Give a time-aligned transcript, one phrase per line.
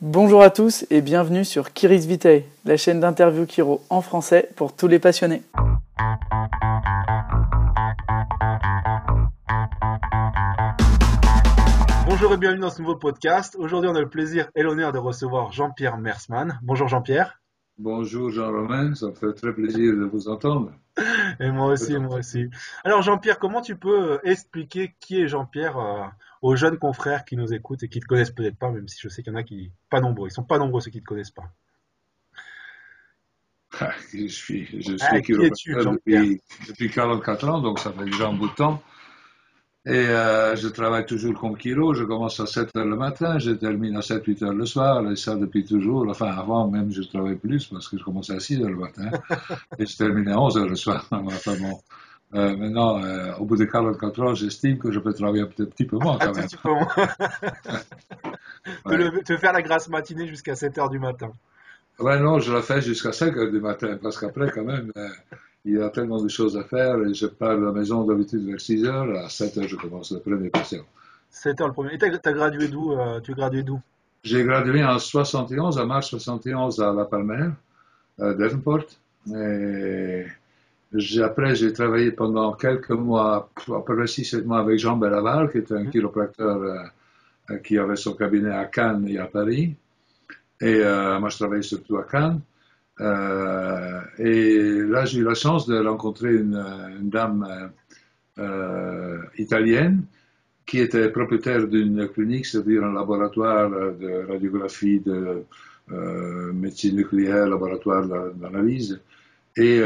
[0.00, 4.72] Bonjour à tous et bienvenue sur Kiris Vitae, la chaîne d'interview Kiro en français pour
[4.72, 5.42] tous les passionnés.
[12.06, 13.56] Bonjour et bienvenue dans ce nouveau podcast.
[13.58, 16.60] Aujourd'hui, on a le plaisir et l'honneur de recevoir Jean-Pierre Mersman.
[16.62, 17.40] Bonjour Jean-Pierre.
[17.78, 20.72] Bonjour Jean-Romain, ça me fait très plaisir de vous entendre.
[21.38, 22.50] Et moi aussi, moi aussi.
[22.82, 26.04] Alors Jean-Pierre, comment tu peux euh, expliquer qui est Jean-Pierre euh,
[26.42, 28.98] aux jeunes confrères qui nous écoutent et qui ne te connaissent peut-être pas, même si
[29.00, 30.26] je sais qu'il y en a qui pas nombreux.
[30.26, 31.52] Ils sont pas nombreux ceux qui ne te connaissent pas.
[33.78, 37.92] Ah, je suis, je suis Ah, qui es-tu, Jean-Pierre depuis, depuis 44 ans, donc ça
[37.92, 38.82] fait déjà un bout de temps.
[39.86, 41.94] Et euh, je travaille toujours comme kilo.
[41.94, 45.16] Je commence à 7 heures le matin, je termine à 7-8 heures le soir, et
[45.16, 46.06] ça depuis toujours.
[46.08, 49.10] Enfin, avant même, je travaillais plus parce que je commençais à 6 heures le matin
[49.78, 51.06] et je terminais à 11 heures le soir.
[51.12, 51.78] Enfin, bon.
[52.34, 55.86] Euh, maintenant, euh, au bout de 44 ans, j'estime que je peux travailler un petit,
[55.86, 56.44] peu moins Un quand même.
[56.46, 56.86] petit peu moins.
[58.84, 59.22] te, Ouais.
[59.22, 61.30] te faire la grasse matinée jusqu'à 7 heures du matin.
[61.98, 64.92] Ouais, non, je la fais jusqu'à 5 heures du matin, parce qu'après, quand même,
[65.68, 68.46] il y a tellement de choses à faire, et je pars de la maison d'habitude
[68.46, 70.82] vers 6 heures, à 7 heures, je commence le premier patient.
[71.30, 71.94] 7 heures le premier.
[71.94, 73.80] Et t'as as gradué d'où euh, Tu gradué d'où?
[74.24, 77.50] J'ai gradué en 71, en mars 71, à La Palmer,
[78.18, 78.84] à Devonport,
[79.34, 80.26] et
[81.22, 85.58] après, j'ai travaillé pendant quelques mois, à peu près 6-7 mois avec Jean Bellaval, qui
[85.58, 86.78] était un chiropracteur euh,
[87.50, 89.74] euh, qui avait son cabinet à Cannes et à Paris.
[90.60, 92.40] Et euh, moi, je travaillais surtout à Cannes.
[93.00, 96.64] Euh, et là, j'ai eu la chance de rencontrer une,
[97.02, 97.68] dame euh,
[98.42, 100.04] euh, italienne
[100.66, 105.44] qui était propriétaire d'une clinique, c'est-à-dire un laboratoire de radiographie, de
[106.52, 109.00] médecine nucléaire, laboratoire d'a- d'analyse.
[109.56, 109.80] Et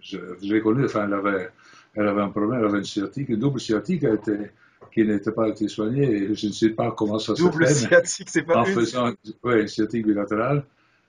[0.00, 1.48] je, l'ai connue, enfin, elle avait,
[1.94, 4.36] elle avait un problème, elle avait une sciatique, une double sciatique a été,
[4.92, 7.72] qui n'était pas été soignée, et je ne sais pas comment ça se Double fait.
[7.72, 8.72] mais- sciatique, c'est pas en une.
[8.74, 9.12] faisant,
[9.44, 10.64] ouais, sciatique bilatérale.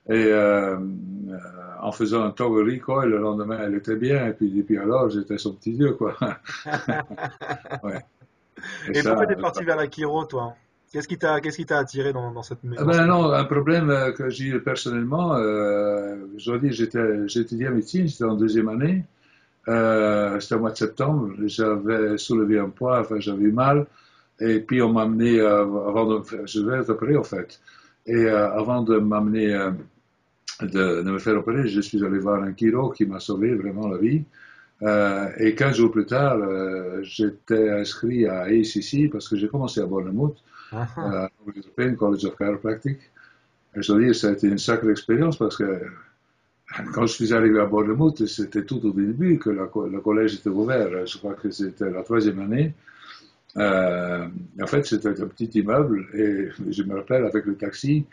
[0.09, 1.37] Et euh, euh,
[1.79, 4.27] en faisant un tower recoil, le lendemain, elle était bien.
[4.27, 6.15] Et puis depuis alors, j'étais son petit dieu, quoi.
[7.83, 7.99] ouais.
[8.93, 10.55] Et ça, pourquoi t'es euh, parti vers la chiro, toi?
[10.91, 14.47] Qu'est-ce qui t'a t'a attiré dans, dans cette Ah ben non, un problème que j'ai
[14.47, 19.05] eu personnellement, euh, je j'étais, j'étudiais médecine, j'étais en deuxième année,
[19.67, 23.87] euh, c'était au mois de septembre, j'avais soulevé un poids, enfin j'avais mal,
[24.39, 27.23] et puis on m'a amené, euh, avant de me faire, je vais être opéré en
[27.23, 27.59] fait,
[28.05, 29.49] et euh, avant de m'amener,
[30.61, 33.87] de, de me faire opérer, je suis allé voir un chiro qui m'a sauvé vraiment
[33.87, 34.23] la vie,
[35.37, 36.37] et 15 jours plus tard,
[37.03, 40.37] j'étais inscrit à ACC parce que j'ai commencé à Bournemouth,
[40.71, 41.13] Ah, ah.
[41.25, 42.99] euh, au European College of Chiropractic.
[43.75, 45.81] Et je dois dire, ça a été une sacrée expérience parce que
[46.93, 50.49] quand je suis arrivé à Bournemouth, c'était tout au début que la le collège était
[50.49, 51.05] ouvert.
[51.05, 52.73] Je crois que c'était la troisième année.
[53.57, 54.27] Euh,
[54.61, 58.05] en fait, c'était un petit immeuble et je me rappelle avec le taxi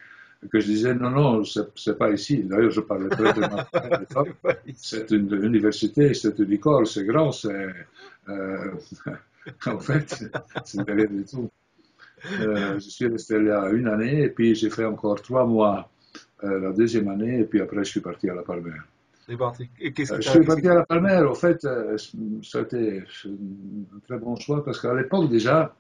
[0.51, 2.43] que je disais non, non, c'est pas ici.
[2.45, 4.37] D'ailleurs, je parlais très bien à l'époque.
[4.77, 7.69] C'est une université, c'est une école, c'est grand, c'est.
[8.29, 8.73] euh,
[9.67, 10.25] en fait,
[10.65, 11.51] c'est rien du tout.
[12.41, 15.91] Euh, je suis resté là une année et puis j'ai fait encore trois mois
[16.43, 18.79] la deuxième année et puis après je suis parti à la Palmer.
[19.81, 21.99] Et qu'est-ce Euh, je suis parti à la Palmer, au fait, euh,
[22.43, 25.75] ça a été un très bon choix parce qu'à l'époque déjà,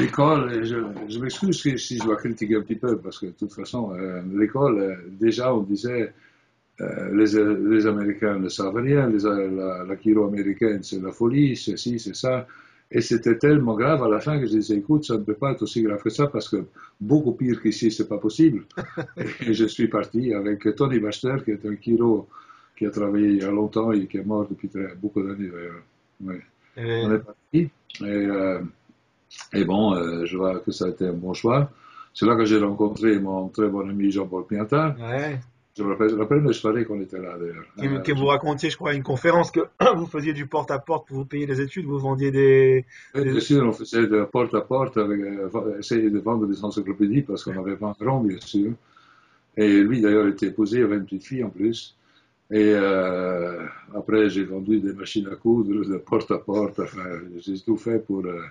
[0.00, 0.76] l'école, je,
[1.08, 3.92] je m'excuse si, si je dois critiquer un petit peu parce que de toute façon,
[3.92, 6.14] euh, l'école, euh, déjà on disait
[6.80, 11.56] euh, les, les Américains ne savent rien, les, la, la chiro américaine c'est la folie,
[11.56, 12.46] c'est ci, c'est ça.
[12.94, 15.52] Et c'était tellement grave à la fin que je disais, écoute, ça ne peut pas
[15.52, 16.66] être aussi grave que ça parce que
[17.00, 18.64] beaucoup pire qu'ici, c'est pas possible.
[19.46, 22.28] et je suis parti avec Tony Baxter, qui est un chiro
[22.76, 25.48] qui a travaillé il y a longtemps et qui est mort depuis très, beaucoup d'années
[25.48, 25.82] d'ailleurs.
[26.76, 27.70] Et- On est parti.
[28.00, 28.60] Et, euh,
[29.54, 31.70] et bon, euh, je vois que ça a été un bon choix.
[32.14, 34.96] C'est là que j'ai rencontré mon très bon ami Jean-Paul Piantard.
[35.00, 35.40] Ouais.
[35.76, 36.20] Je me rappelle, je me
[36.66, 37.64] rappelle qu'on était là d'ailleurs.
[37.78, 39.60] Que, Euh, que vous racontiez, je crois, à une conférence que
[39.96, 42.84] vous faisiez du porte-à-porte pour vous payer les études, vous vendiez des.
[43.14, 46.62] Oui, bien sûr, on faisait de porte à porte avec, euh, essayer de vendre des
[46.62, 48.72] encyclopédies parce qu'on avait pas un rond, bien sûr.
[49.56, 51.96] Et lui, d'ailleurs, était épousé, il avait une petite fille en plus.
[52.50, 53.64] Et euh,
[53.94, 56.80] après, j'ai vendu des machines à coudre de porte à porte.
[56.80, 57.04] Enfin,
[57.38, 58.42] j'ai tout fait pour euh,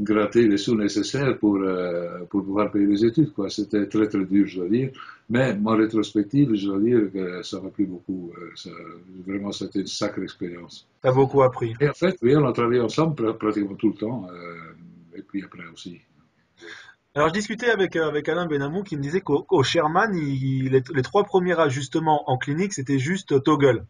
[0.00, 3.32] gratter les sous nécessaires pour, euh, pour pouvoir payer les études.
[3.32, 3.50] quoi.
[3.50, 4.90] C'était très, très dur, je dois dire.
[5.28, 8.32] Mais en rétrospective, je dois dire que ça m'a plu beaucoup.
[8.38, 8.70] Euh, ça-
[9.26, 10.86] vraiment, c'était une sacrée expérience.
[11.02, 11.74] T'as beaucoup appris.
[11.80, 15.22] Et en fait, oui, on a travaillé ensemble pr- pratiquement tout le temps, euh, et
[15.22, 16.00] puis après aussi.
[17.14, 21.02] Alors, je discutais avec, avec Alain Benamou qui me disait qu'au Sherman, il- les, les
[21.02, 23.84] trois premiers ajustements en clinique, c'était juste toggle.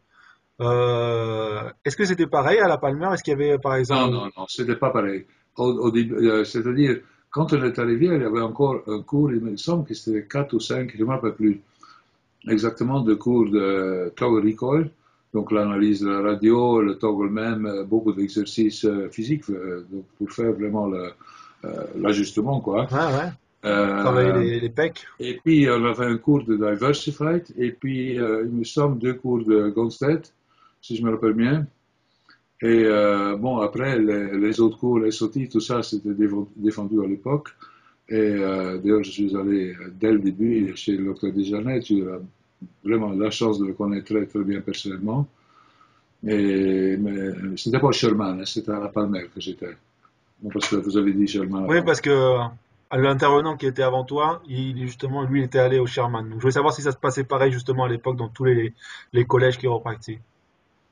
[0.60, 3.08] Euh, Est-ce que c'était pareil à la Palmer?
[3.12, 4.12] Est-ce qu'il y avait, par Non, exemple.
[4.12, 5.26] non, non, c'était pas pareil.
[5.58, 7.00] Au, au début, euh, c'est-à-dire,
[7.30, 10.24] quand on est arrivé, il y avait encore un cours, il me semble que c'était
[10.24, 11.60] 4 ou 5, je ne me rappelle plus
[12.48, 14.90] exactement, de cours de toggle recoil,
[15.34, 20.30] donc l'analyse de la radio, le toggle même, euh, beaucoup d'exercices euh, physiques donc pour
[20.32, 20.90] faire vraiment
[21.96, 22.60] l'ajustement.
[22.60, 22.86] quoi.
[22.92, 23.30] Ouais, ouais.
[23.62, 25.04] Travailler les, pecs.
[25.18, 29.44] Et puis, on avait un cours de Diversified, et puis, il me semble, deux cours
[29.44, 30.22] de Gonstead,
[30.80, 31.66] si je me rappelle bien.
[32.62, 32.84] Et
[33.38, 36.10] bon, après, les, autres cours, les SOT, tout ça, c'était
[36.56, 37.50] défendu à l'époque.
[38.08, 41.80] Et d'ailleurs, je suis allé dès le début chez le docteur Desjardins.
[41.80, 42.04] J'ai
[42.84, 45.28] vraiment la chance de le connaître très, très bien personnellement.
[46.26, 49.76] Et, mais c'était pas Sherman, hein, c'était à la Palmer que j'étais.
[50.52, 51.66] parce que vous avez dit Sherman.
[51.68, 52.38] Oui, parce que
[52.92, 56.24] l'intervenant qui était avant toi, il, justement, lui, il était allé au Sherman.
[56.24, 58.74] Donc, je voulais savoir si ça se passait pareil, justement, à l'époque, dans tous les,
[59.12, 60.20] les collèges chiropractiques.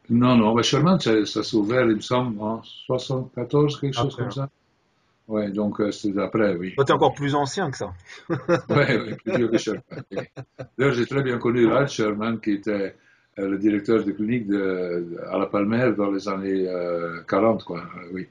[0.09, 4.17] Non, non, mais Sherman, ça, ça s'est ouvert, il me semble, en 74, quelque chose
[4.17, 4.49] comme ça.
[5.29, 6.75] Oui, donc euh, c'est après, oui.
[6.77, 7.93] Toi, tu es encore plus ancien que ça.
[8.29, 8.37] oui,
[8.71, 9.83] ouais, plus vieux que Sherman.
[10.79, 12.95] D'ailleurs, j'ai très bien connu Ralph Sherman, qui était
[13.39, 16.69] euh, le directeur de clinique de, à la Palmer dans les années
[17.29, 17.83] 40, euh, quoi.
[18.13, 18.29] oui.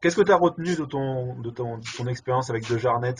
[0.00, 3.14] Qu'est-ce que tu as retenu de ton, de ton, ton expérience avec De Jarnet,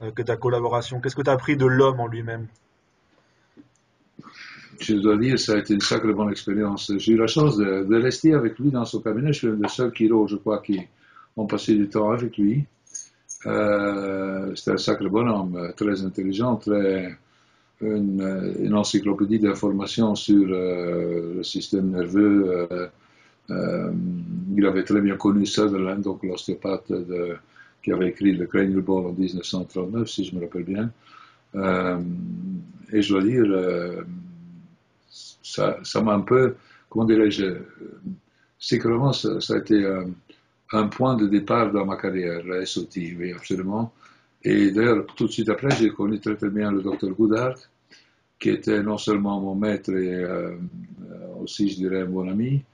[0.00, 2.46] que ta collaboration Qu'est-ce que tu as appris de l'homme en lui-même?
[4.80, 6.92] Je dois dire, ça a été une sacrée bonne expérience.
[6.96, 9.32] J'ai eu la chance de, rester avec lui dans son cabinet.
[9.32, 10.80] Je suis le seul chiro, je crois, qui,
[11.36, 12.64] on passait du temps avec lui.
[13.46, 17.16] Euh, c'était un sacré bonhomme, très intelligent, très,
[17.80, 22.68] une, encyclopédie d'informations sur euh, le système nerveux.
[23.50, 23.92] Euh,
[24.56, 26.92] il avait très bien connu Sutherland, donc l'ostéopathe
[27.82, 30.90] qui avait écrit le Cranial Ball en 1939, si je me rappelle bien.
[32.92, 33.44] et je dois dire,
[35.12, 36.56] ça m'a un peu,
[36.88, 37.58] comment dirais-je,
[38.58, 39.84] secrètement, ça, ça a été
[40.72, 43.92] un point de départ dans ma carrière, la SOT, oui, absolument.
[44.44, 47.54] Et d'ailleurs, tout de suite après, j'ai connu très très bien le docteur Goudard,
[48.40, 50.56] qui était non seulement mon maître et euh,
[51.40, 52.64] aussi, je dirais, mon ami,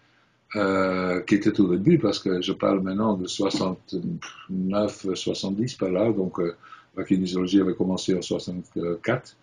[0.57, 6.11] euh, qui était au début, parce que je parle maintenant de 69, 70 par là,
[6.11, 6.57] donc euh,
[6.97, 9.37] la kinésiologie avait commencé en 64.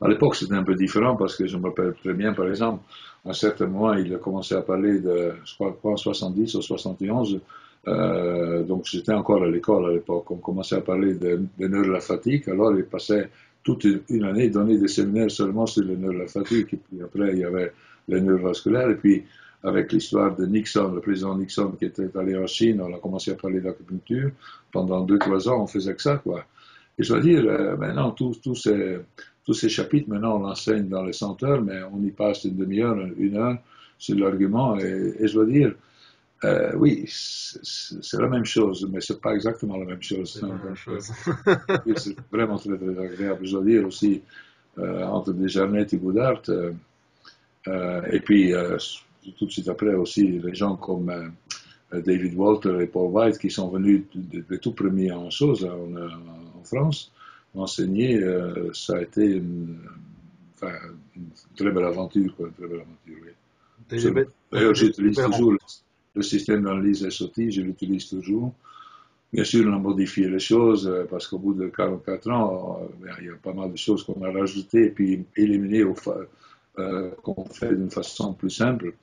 [0.00, 2.82] À l'époque, c'était un peu différent parce que je me rappelle très bien, par exemple,
[3.24, 6.62] à un certain moment, il a commencé à parler de, je crois, en 70 ou
[6.62, 7.40] 71,
[7.86, 11.90] euh, donc j'étais encore à l'école à l'époque, on commençait à parler de, de de
[11.90, 13.30] la fatigue, alors il passait
[13.62, 17.02] toute une année donner des séminaires seulement sur les nœuds de la fatigue, et puis
[17.02, 17.72] après il y avait
[18.08, 19.24] les neurovasculaires, et puis
[19.62, 23.30] avec l'histoire de Nixon, le président Nixon qui était allé en Chine, on a commencé
[23.32, 24.30] à parler d'acupuncture,
[24.70, 26.44] pendant deux, trois ans on faisait que ça, quoi.
[26.98, 28.98] Et je dois dire, euh, maintenant, tous ces
[29.44, 32.96] tous ces chapitres, maintenant, on l'enseigne dans les senteurs, mais on y passe une demi-heure,
[33.18, 33.58] une heure
[33.98, 34.78] sur l'argument.
[34.78, 35.74] Et, je dois dire,
[36.44, 40.32] euh, oui, c'est la même chose, mais c'est pas exactement la même chose.
[40.32, 43.46] C'est c'est vraiment très, très agréable.
[43.46, 44.22] Je dois dire aussi,
[44.78, 46.72] euh, entre Desjardins et Goudart, euh,
[47.68, 48.52] euh, et puis
[49.38, 51.32] tout de suite après aussi, les gens comme
[51.92, 56.64] David Walter et Paul White qui sont venus de, tout premier en chose en, en
[56.64, 57.12] France
[57.54, 59.78] enseigner, euh, ça a été une,
[60.54, 60.74] enfin,
[61.16, 63.30] une, très belle aventure, quoi, une très belle aventure, oui.
[64.50, 65.52] D'ailleurs, j'utilise toujours
[66.14, 68.52] le, système d'analyse SOT, je l'utilise toujours.
[69.32, 72.86] Bien sûr, on a modifié les choses euh, parce qu'au bout de 44 ans, euh,
[73.04, 75.84] ben, il y a pas mal de choses qu'on a rajoutées et puis éliminées
[76.78, 78.94] euh, qu'on fait d'une façon plus simple.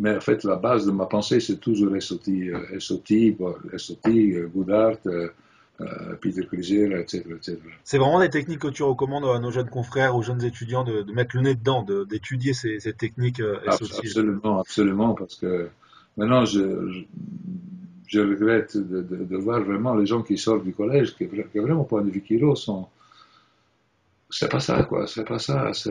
[0.00, 2.30] Mais en fait, la base de ma pensée, c'est toujours SOT,
[2.78, 3.36] SOT,
[3.76, 4.08] SOT,
[4.52, 5.49] Goudart, euh, Peter
[5.82, 7.24] etc.,
[7.84, 11.10] C'est vraiment des techniques que tu recommandes à nos jeunes confrères, aux jeunes étudiants de,
[11.12, 15.68] mettre le nez dedans, d'étudier ces, techniques euh, Absolument, absolument, parce que
[16.16, 17.04] maintenant je,
[18.06, 22.00] je, regrette de, voir vraiment les gens qui sortent du collège, qui, qui vraiment pas
[22.00, 22.86] de Vikiro, sont.
[24.32, 25.90] C'est pas ça, quoi, c'est pas ça, c'est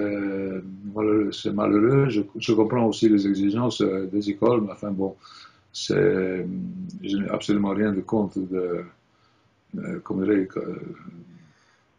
[0.95, 1.29] malheureux.
[1.53, 2.09] malheureux.
[2.09, 5.17] Je, je, comprends aussi les exigences euh, des écoles, mais enfin bon,
[5.73, 6.47] c'est.
[7.03, 8.83] Je n'ai absolument rien de compte de euh,
[10.03, 10.47] comme dirais,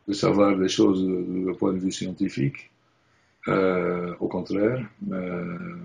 [0.08, 2.70] de savoir les choses du point de vue scientifique.
[3.48, 5.76] Euh, au contraire, euh,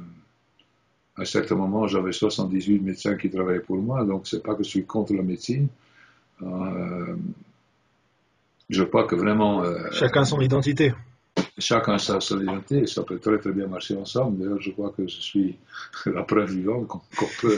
[1.15, 4.63] à un certain moment, j'avais 78 médecins qui travaillaient pour moi, donc c'est pas que
[4.63, 5.67] je suis contre la médecine.
[6.41, 7.15] Euh,
[8.69, 9.63] je crois que vraiment.
[9.91, 10.93] Chacun son identité.
[11.57, 14.39] Chacun sa solidarité et ça peut très très bien marcher ensemble.
[14.39, 15.57] D'ailleurs, je crois que je suis
[16.05, 16.99] la preuve vivante qu'on
[17.41, 17.57] peut,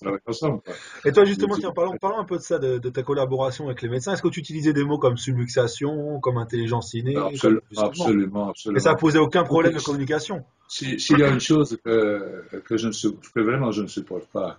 [0.00, 0.60] travailler ensemble.
[1.04, 3.88] Et toi, justement, tiens, parlons, parlons, un peu de ça, de, ta collaboration avec les
[3.88, 4.12] médecins.
[4.12, 8.80] Est-ce que tu utilisais des mots comme subluxation, comme intelligence innée absolument, absolument, absolument, Et
[8.80, 13.12] ça posait aucun problème de communication S'il y a une chose que, que, je ne,
[13.12, 14.58] que vraiment je ne supporte pas,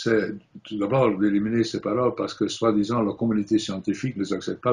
[0.00, 4.62] c'est tout d'abord d'éliminer ces paroles parce que, soi-disant, la communauté scientifique ne les accepte
[4.62, 4.72] pas.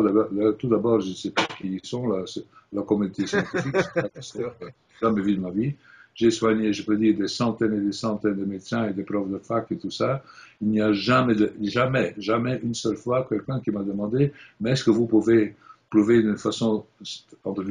[0.59, 2.25] Tout d'abord, je ne sais pas qui ils sont, la,
[2.71, 3.75] la communauté scientifique,
[4.21, 4.45] c'est
[5.01, 5.73] jamais vu de ma vie.
[6.13, 9.27] J'ai soigné, je peux dire, des centaines et des centaines de médecins et de profs
[9.27, 10.23] de fac et tout ça.
[10.61, 14.83] Il n'y a jamais, jamais, jamais une seule fois quelqu'un qui m'a demandé, mais est-ce
[14.83, 15.55] que vous pouvez
[15.89, 16.85] prouver d'une façon,
[17.43, 17.65] entre,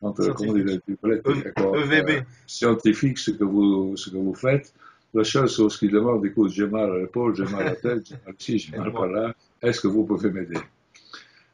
[0.00, 2.08] entre comment dire, EVB.
[2.08, 4.72] Euh, scientifique ce que vous, ce que vous faites?
[5.12, 8.06] La seule chose qu'il demande, écoute, j'ai mal à l'épaule, j'ai mal à la tête,
[8.06, 10.58] j'ai mal ici, j'ai mal par là, est-ce que vous pouvez m'aider?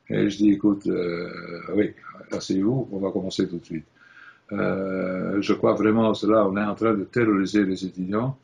[0.08, 1.28] Et je dis, écoute, euh,
[1.74, 1.92] oui,
[2.30, 3.86] asseyez-vous, on va commencer tout de suite.
[4.52, 8.38] Euh, je crois vraiment cela, on est en train de terroriser les étudiants.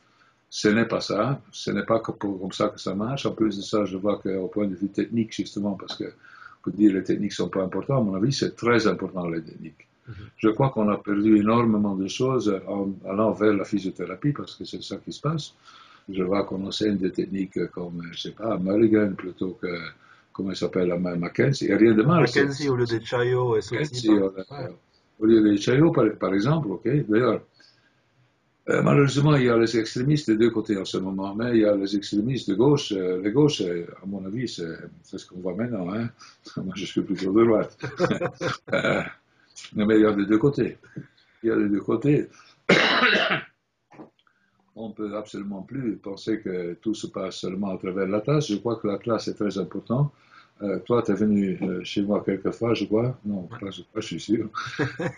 [0.51, 3.25] Ce n'est pas ça, ce n'est pas comme ça que ça marche.
[3.25, 6.71] En plus de ça, je vois qu'au point de vue technique, justement, parce que on
[6.71, 9.89] peut dire les techniques sont pas importantes, à mon avis, c'est très important les techniques.
[10.37, 14.65] Je crois qu'on a perdu énormément de choses en allant vers la physiothérapie parce que
[14.65, 15.55] c'est ça qui se passe.
[16.09, 19.69] Je vois qu'on enseigne des techniques comme, je sais pas, Mulligan plutôt que,
[20.33, 21.67] comment il s'appelle, Mackenzie.
[21.67, 22.23] Il n'y a rien de mal.
[22.23, 23.61] Mackenzie au lieu de Chayo et
[25.21, 26.89] au lieu de Chayo, par, exemple, ok.
[27.09, 27.43] D'ailleurs,
[28.69, 31.63] euh, malheureusement, il y a les extrémistes des deux côtés en ce moment, mais il
[31.63, 32.93] y a les extrémistes de gauche.
[32.93, 35.93] Euh, les gauches, euh, à mon avis, c'est ce qu'on voit maintenant.
[35.93, 36.09] Hein.
[36.57, 37.77] Moi, je suis plutôt de droite.
[39.75, 40.79] Mais il y a les deux côtés.
[41.43, 42.29] Il y a les deux côtés.
[44.75, 48.49] On ne peut absolument plus penser que tout se passe seulement à travers la classe.
[48.49, 50.13] Je crois que la classe est très importante.
[50.63, 53.19] Euh, toi, tu es venu euh, chez moi quelques fois, je crois.
[53.25, 54.49] Non, pas, je, pas, je suis sûr.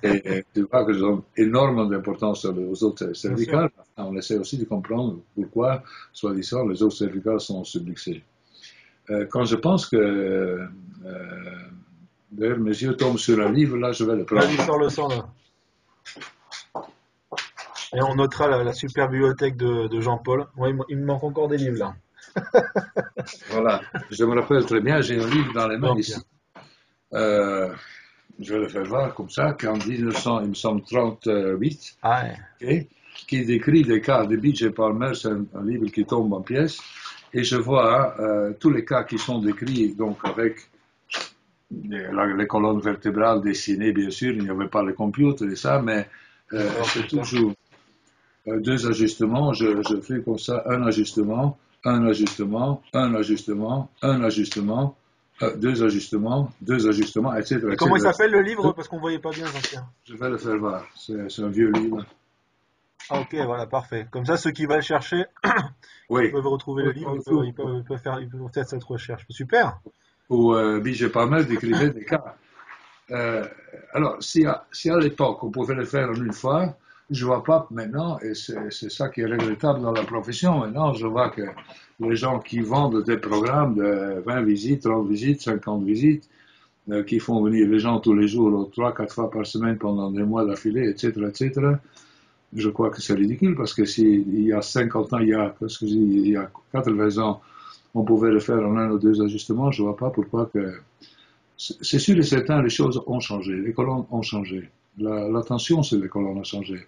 [0.03, 3.71] et, tu vois que je donne énormément d'importance aux autres cervicales.
[3.97, 8.23] On essaie aussi de comprendre pourquoi, soi-disant, les autres cervicales sont subluxées.
[9.11, 10.67] Euh, quand je pense que
[12.35, 14.45] D'ailleurs, mes yeux tombent sur un livre, là, je vais le prendre.
[14.45, 15.29] Vas-y, sors le sang, là.
[17.95, 20.47] Et on notera la, super bibliothèque de, Jean-Paul.
[20.57, 21.95] Moi, il, me manque encore des livres, là.
[23.51, 26.21] voilà, je me rappelle très bien, j'ai un livre dans les mains ici.
[27.13, 27.73] Euh,
[28.41, 32.25] je vais le faire voir comme ça, qu'en 1900, il me semble 38, ah
[33.29, 36.81] qui décrit des cas de BJ Palmer, c'est un, livre qui tombe en pièces,
[37.33, 40.69] et je vois euh, tous les cas qui sont décrits, donc avec
[41.83, 46.07] les colonnes vertébrales dessinées, bien sûr, il n'y avait pas le computer et ça, mais
[46.53, 47.53] euh, c'est toujours
[48.49, 49.53] euh, deux ajustements.
[49.53, 54.97] Je, je, fais comme ça un ajustement, un ajustement, un ajustement, un ajustement,
[55.43, 57.61] euh, deux ajustements, deux ajustements, etc.
[57.79, 58.73] comment il s'appelle le livre?
[58.73, 59.87] Parce qu'on ne voyait pas bien, Jean-Pierre.
[60.05, 60.87] Je vais le faire voir.
[60.95, 62.05] C'est un vieux livre.
[63.11, 64.07] Ah, ok, voilà, parfait.
[64.11, 65.25] Comme ça, ceux qui veulent chercher,
[66.11, 69.27] ils peuvent retrouver le livre, ils peuvent, faire, ils peuvent faire cette recherche.
[69.29, 69.79] Super
[70.31, 72.37] où euh, BJ Palmer décrivait des cas.
[73.11, 73.45] Euh,
[73.93, 76.77] alors, si à, si à l'époque on pouvait le faire en une fois,
[77.11, 81.07] je vois pas maintenant, et c'est ça qui est regrettable dans la profession, maintenant je
[81.07, 81.43] vois que
[82.01, 86.29] les gens qui vendent des programmes de 20 visites, 30 visites, 50 visites,
[86.91, 90.11] euh, qui font venir les gens tous les jours, 3, 4 fois par semaine pendant
[90.11, 91.77] des mois d'affilée, etc., etc.,
[92.57, 95.55] je crois que c'est ridicule parce que s'il y a 50 ans, il y a,
[95.67, 97.41] ce que il y a 80 ans,
[97.95, 100.75] on pouvait le faire en un ou deux ajustements, je ne vois pas pourquoi que...
[101.57, 104.69] C'est sûr et certain, les choses ont changé, les colonnes ont changé.
[104.99, 106.85] L'attention sur les colonnes a changé.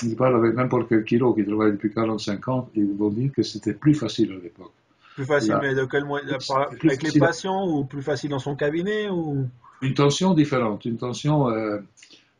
[0.00, 3.42] Je parle avec n'importe quel kilo qui travaille depuis 45 ans, ils vont dire que
[3.42, 4.72] c'était plus facile à l'époque.
[5.16, 9.08] Plus facile, mais de quel moyen Avec les patients ou plus facile dans son cabinet
[9.08, 9.48] ou?
[9.82, 11.78] Une tension différente, une tension euh,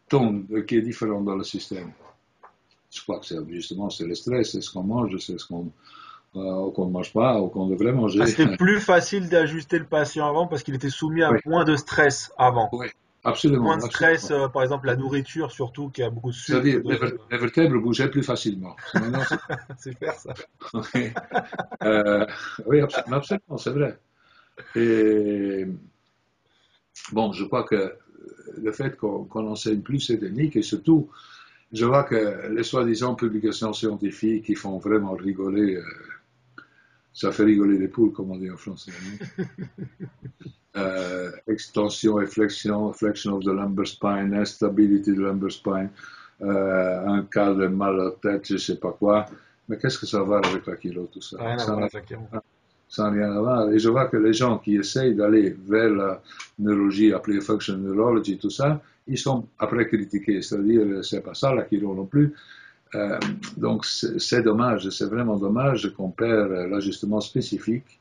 [0.09, 1.91] tombe qui est différente dans le système.
[2.91, 5.71] Je crois que c'est justement c'est le stress, c'est ce qu'on mange, c'est ce qu'on
[6.37, 8.21] euh, qu'on ne mange pas ou qu'on devrait manger.
[8.23, 11.77] Ah, c'était plus facile d'ajuster le patient avant parce qu'il était soumis à moins de
[11.77, 12.69] stress avant.
[12.73, 12.89] Oui,
[13.25, 13.63] absolument.
[13.63, 16.61] Moins de stress, euh, par exemple la nourriture surtout qui a beaucoup de sucre.
[16.63, 16.81] C'est-à-dire
[17.31, 18.77] les, vertèbres bougeaient plus facilement.
[19.79, 20.35] C'est super ça.
[20.95, 21.11] oui,
[21.83, 22.27] euh,
[22.67, 23.99] oui absolument, c'est vrai.
[24.75, 25.67] Et
[27.13, 27.95] bon, je crois que
[28.59, 31.09] le fait qu'on qu enseigne plus ces techniques et surtout,
[31.73, 35.81] je vois que les soi-disant publications scientifiques qui font vraiment rigoler
[37.17, 38.93] ça fait rigoler les poules, comme on dit en français.
[40.77, 45.89] euh, extension et flexion, flexion of the lumbar spine, instability of the lumbar spine,
[46.43, 49.25] euh, un cas de mal à la tête, je ne sais pas quoi.
[49.67, 51.39] Mais qu'est-ce que ça va avec la kilo, tout ça?
[51.41, 51.57] Rien
[52.89, 53.71] ça n'a rien à voir.
[53.73, 56.23] Et je vois que les gens qui essayent d'aller vers la
[56.59, 60.43] neurologie, appelée function neurology, tout ça, ils sont après critiqués.
[60.43, 62.35] C'est-à-dire, c'est pas ça la Kiro non plus.
[62.95, 63.19] Euh,
[63.57, 67.99] donc c'est dommage, c'est vraiment dommage qu'on perd l'ajustement spécifique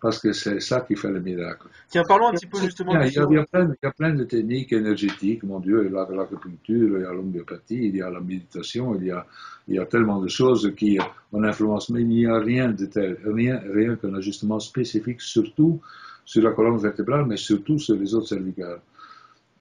[0.00, 1.66] parce que c'est ça qui fait le miracle.
[1.88, 2.92] Tiens, parlons un petit peu justement.
[2.92, 5.60] Il y, a, il, y a plein, il y, a, plein, de techniques énergétiques, mon
[5.60, 9.06] Dieu, il y a l'acupuncture, il y a l'homéopathie, il y a la méditation, il
[9.06, 9.26] y a,
[9.68, 10.98] il y a tellement de choses qui
[11.32, 15.80] ont influence, mais il n'y a rien de tel, rien, rien qu'un ajustement spécifique, surtout
[16.24, 18.80] sur la colonne vertébrale, mais surtout sur les autres cervicales.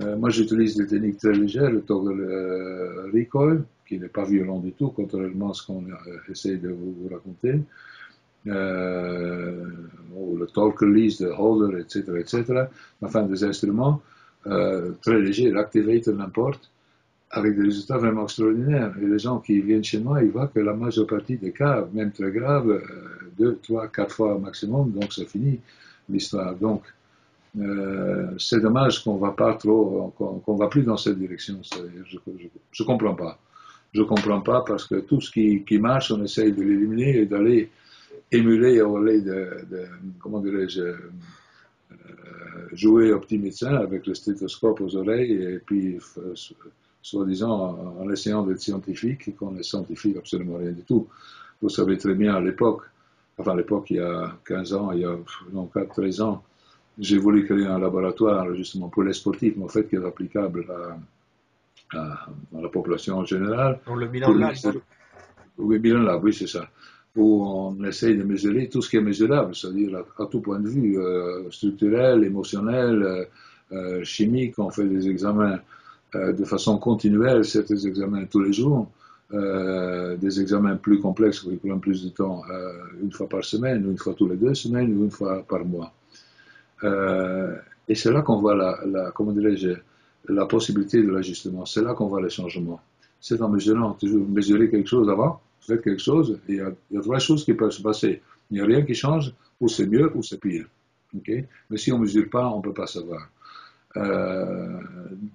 [0.01, 4.59] Euh, moi, j'utilise des techniques très légères, le toggle euh, recoil, qui n'est pas violent
[4.59, 7.59] du tout, contrairement à ce qu'on euh, essaie de vous, raconter.
[8.47, 9.65] Euh,
[10.41, 12.65] le talk release, le holder, etc., etc.
[13.01, 13.99] Enfin, des instruments
[14.45, 16.71] euh, très légers, l'activator, n'importe,
[17.31, 18.93] avec des résultats vraiment extraordinaires.
[19.01, 21.87] Et les gens qui viennent chez moi, ils voient que la majeure partie des cas,
[21.91, 22.71] même très graves,
[23.39, 25.59] deux, trois, quatre fois au maximum, donc c'est fini
[26.07, 26.55] l'histoire.
[26.55, 26.83] Donc,
[28.37, 30.13] c'est dommage qu'on va pas trop,
[30.45, 31.59] qu'on va plus dans cette direction.
[31.63, 33.39] Je, je, je comprends pas.
[33.93, 37.71] Je comprends pas parce que tout ce qui, marche, on essaye de l'éliminer et d'aller
[38.31, 39.85] émuler au de, de
[40.19, 40.95] comment dirais-je, euh,
[42.73, 46.33] jouer au petit médecin avec le stéthoscope aux oreilles et puis, euh,
[47.01, 51.07] soi-disant, en, essayant d'être scientifique, qu'on est scientifique absolument rien du tout.
[51.61, 52.83] Vous savez très bien à l'époque,
[53.37, 55.17] enfin à l'époque, il y a 15 ans, il y a
[55.51, 56.43] non, 4, 13 ans,
[56.99, 60.65] j'ai voulu créer un laboratoire justement pour les sportifs, mais en fait qui est applicable
[60.69, 60.97] à,
[61.93, 62.27] à,
[62.57, 63.79] à la population en général.
[63.85, 64.53] Dans le Milan Lab.
[65.57, 66.67] Oui, Milan Lab, oui, c'est ça
[67.15, 70.59] où on essaye de mesurer tout ce qui est mesurable, c'est-à-dire à, à, tout point
[70.59, 73.25] de vue, euh, structurel, émotionnel, euh,
[73.71, 74.57] euh, chimique.
[74.57, 75.59] On fait des examens
[76.15, 78.89] euh, de façon continuelle, certains examens tous les jours,
[79.31, 82.41] des examens plus complexes qui prennent plus de temps,
[82.99, 85.93] une fois par semaine, une fois tous les deux semaines, ou une fois par mois.
[87.87, 89.69] et c'est là qu'on voit la, la comment dirais-je,
[90.27, 91.65] la possibilité de l'ajustement.
[91.65, 92.81] C'est là qu'on voit les changements.
[93.19, 96.71] C'est en mesurant, toujours mesurer quelque chose avant, faites quelque chose, il y, a,
[97.01, 98.21] trois choses qui peuvent se passer.
[98.49, 100.65] Il n'y a rien qui change, ou c'est mieux, ou c'est pire.
[101.17, 101.45] Okay?
[101.69, 103.29] Mais si on ne mesure pas, on ne peut pas savoir.
[103.97, 104.79] Euh,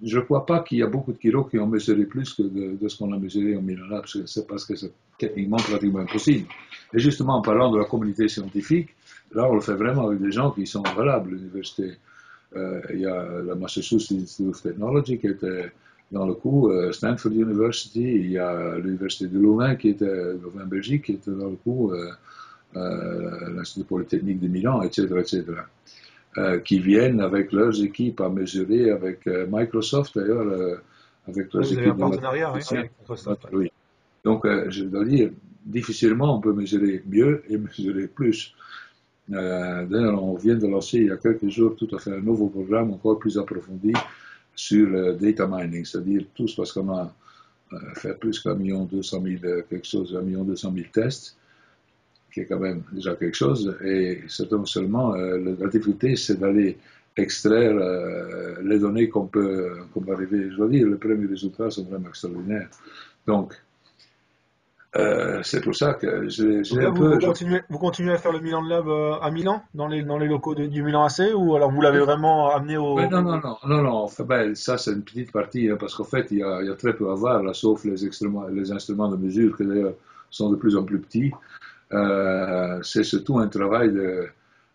[0.02, 2.42] je ne crois pas qu'il y a beaucoup de kilos qui ont mesuré plus que
[2.42, 6.00] de, ce qu'on a mesuré en Milan, parce que c'est parce que c'est techniquement pratiquement
[6.00, 6.46] impossible.
[6.92, 8.90] Et justement, en parlant de la communauté scientifique,
[9.32, 11.30] là, on le fait vraiment avec des gens qui sont valables.
[11.30, 11.94] L'université,
[12.56, 15.72] euh, il y a la Massachusetts Institute of Technology qui était
[16.12, 20.64] dans le coup, euh, Stanford University, il y a l'université de Louvain qui était Louvain
[20.64, 22.10] Belgique qui était dans le coup, euh,
[23.54, 25.44] l'Institut Polytechnique de Milan, etc., etc.
[26.64, 30.80] Qui viennent avec leurs équipes à mesurer avec Microsoft d'ailleurs,
[31.28, 31.96] avec leurs équipes.
[31.96, 33.46] partenariat oui, avec Microsoft.
[33.52, 33.70] Oui.
[34.24, 35.30] Donc, je dois dire,
[35.64, 38.54] difficilement on peut mesurer mieux et mesurer plus.
[39.28, 42.48] D'ailleurs, on vient de lancer il y a quelques jours tout à fait un nouveau
[42.48, 43.92] programme encore plus approfondi
[44.54, 47.12] sur le data mining, c'est-à-dire tous parce qu'on a
[47.72, 50.90] euh, fait plus qu'un million deux cent mille, quelque chose, un million deux cent mille
[50.90, 51.36] tests,
[52.32, 56.78] qui est quand même déjà quelque chose, et certainement seulement, euh, la difficulté, c'est d'aller
[57.16, 60.50] extraire euh, les données qu'on peut, qu'on peut arriver.
[60.50, 62.68] Je dois dire, les premiers résultats sont vraiment extraordinaires.
[63.26, 63.54] Donc,
[64.96, 67.14] euh, c'est pour ça que j'ai un vous, peu.
[67.14, 70.18] Vous continuez, vous continuez, à faire le Milan Lab euh, à Milan, dans les, dans
[70.18, 73.00] les locaux de, du Milan AC, ou alors vous l'avez vraiment amené au.
[73.00, 73.96] Non, non, non, non, non.
[74.04, 76.68] Enfin, ben, ça, c'est une petite partie, hein, parce qu'en fait, il y, a, il
[76.68, 79.66] y, a, très peu à voir, là, sauf les, instruments, les instruments de mesure, qui
[79.66, 79.94] d'ailleurs
[80.30, 81.32] sont de plus en plus petits.
[81.92, 84.28] Euh, c'est surtout un travail de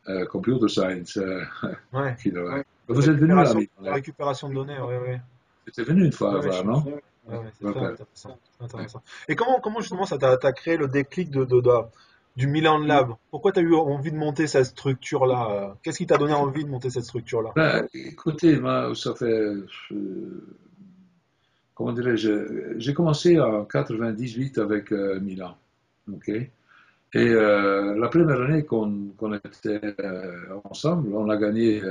[0.10, 1.16] euh, computer science.
[1.18, 1.44] Euh,
[1.94, 2.16] ouais.
[2.22, 2.64] qui, ouais.
[2.90, 3.62] Vous êtes venu à Milan.
[3.82, 5.16] La récupération de données, oui, oui.
[5.66, 6.84] Vous êtes venu une fois à voir, non?
[7.30, 9.02] Ouais, ouais, c'est intéressant, intéressant.
[9.28, 11.72] Et comment, comment justement ça t'a créé le déclic de, de, de
[12.36, 13.12] du Milan Lab?
[13.32, 15.76] Pourquoi tu as eu envie de monter cette structure-là?
[15.84, 17.52] Qu'est-ce qui t'a donné envie de monter cette structure-là?
[17.56, 19.26] ben, Écoutez, moi, ça fait.
[19.26, 19.68] Euh,
[21.76, 25.56] comment dirais-je J'ai commencé en 98 avec euh, Milan.
[26.12, 26.30] ok?
[26.30, 26.50] Et
[27.16, 29.96] euh, la première année qu'on qu était
[30.64, 31.82] ensemble, on a gagné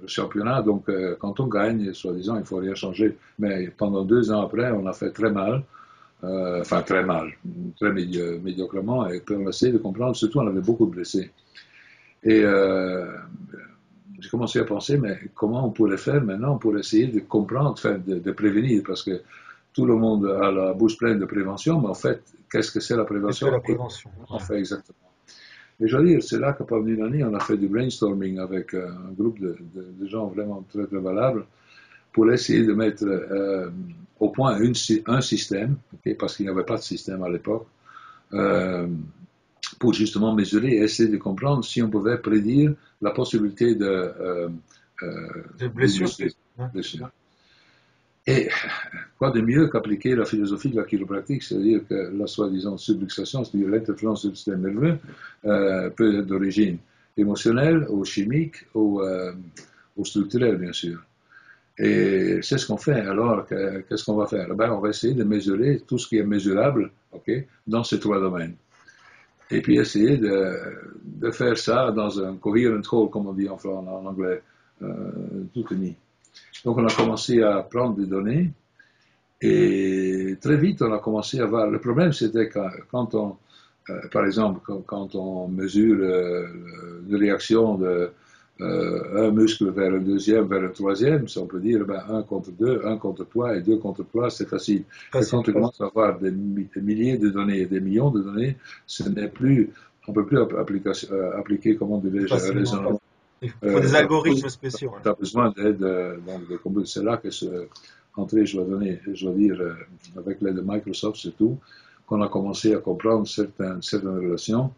[0.00, 0.62] le championnat.
[0.62, 3.16] Donc, euh, quand on gagne, soi-disant, il faut rien changer.
[3.38, 5.62] Mais pendant deux ans après, on a fait très mal.
[6.24, 7.30] Euh, enfin, très mal,
[7.78, 9.06] très médi médiocrement.
[9.08, 10.16] Et puis, on a essayé de comprendre.
[10.16, 11.30] Surtout, on avait beaucoup de blessés.
[12.22, 13.06] Et euh,
[14.18, 17.98] j'ai commencé à penser, mais comment on pourrait faire maintenant pour essayer de comprendre, enfin,
[17.98, 18.82] de, de, prévenir?
[18.86, 19.20] Parce que
[19.74, 22.96] tout le monde a la bouche pleine de prévention, mais en fait, qu'est-ce que c'est
[22.96, 24.10] la prévention, la prévention?
[24.28, 25.05] En fait, exactement.
[25.80, 28.88] Et je veux dire, c'est là qu'à année, on a fait du brainstorming avec euh,
[28.88, 31.44] un groupe de, de, de, gens vraiment très, très valables
[32.12, 33.68] pour essayer de mettre euh,
[34.18, 34.72] au point une,
[35.06, 37.66] un système, okay, parce qu'il n'y avait pas de système à l'époque,
[38.32, 38.86] euh,
[39.78, 44.48] pour justement mesurer et essayer de comprendre si on pouvait prédire la possibilité de,
[45.58, 46.08] de blessures.
[46.72, 47.10] blessures.
[48.26, 48.48] Et
[49.18, 53.68] quoi de mieux qu'appliquer la philosophie de la chiropratique, c'est-à-dire que la soi-disant subluxation, c'est-à-dire
[53.68, 54.98] l'interférence du système nerveux,
[55.44, 56.78] euh, peut être d'origine
[57.16, 59.32] émotionnelle ou chimique ou, euh,
[59.96, 60.98] ou structurelle, bien sûr.
[61.78, 63.00] Et c'est ce qu'on fait.
[63.00, 64.54] Alors, qu'est-ce qu'on va faire?
[64.54, 67.30] Ben, On va essayer de mesurer tout ce qui est mesurable ok,
[67.66, 68.54] dans ces trois domaines.
[69.50, 74.06] Et puis essayer de, faire ça dans un coherent whole, comme on dit en, en
[74.06, 74.42] anglais,
[74.82, 75.10] euh,
[75.54, 75.94] tout uni.
[76.64, 78.50] Donc on a commencé à prendre des données
[79.40, 81.68] et très vite on a commencé à voir.
[81.68, 83.36] Le problème c'était quand, quand on,
[83.90, 86.46] euh, par exemple, quand, on mesure euh,
[87.08, 88.10] une réaction de
[88.60, 92.22] euh, un muscle vers un deuxième, vers un troisième, ça on peut dire ben, un
[92.22, 94.84] contre deux, un contre trois et deux contre trois, c'est facile.
[95.14, 98.56] Mais quand on commence à avoir des, milliers de données et des millions de données,
[98.86, 99.70] ce n'est plus,
[100.08, 100.90] on peut plus appliquer,
[101.36, 103.00] appliquer comment dire, raisonnement
[103.42, 104.94] il faut des euh, algorithmes spéciaux.
[105.02, 105.82] Tu as besoin d'aide.
[105.82, 106.16] Euh,
[106.84, 107.68] c'est là que ce
[108.16, 109.74] entrée, je dois donner, je dois dire, euh,
[110.16, 111.58] avec l'aide de Microsoft surtout,
[112.06, 114.72] qu'on a commencé à comprendre certaines, certaines relations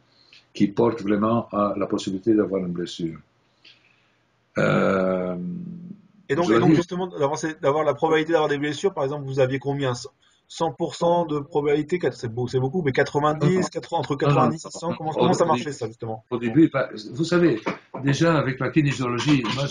[0.52, 3.18] qui portent vraiment à la possibilité d'avoir une blessure.
[4.56, 9.92] et donc, justement, d'avoir la probabilité d'avoir des blessures, par exemple, vous aviez combien?
[10.50, 15.44] 100% de probabilité, c'est beaucoup, mais 90, 80, entre 90 et 100, comment, comment ça
[15.44, 17.60] marchait ça justement Au début, bah, vous savez,
[18.02, 19.66] déjà avec la kinésiologie, moi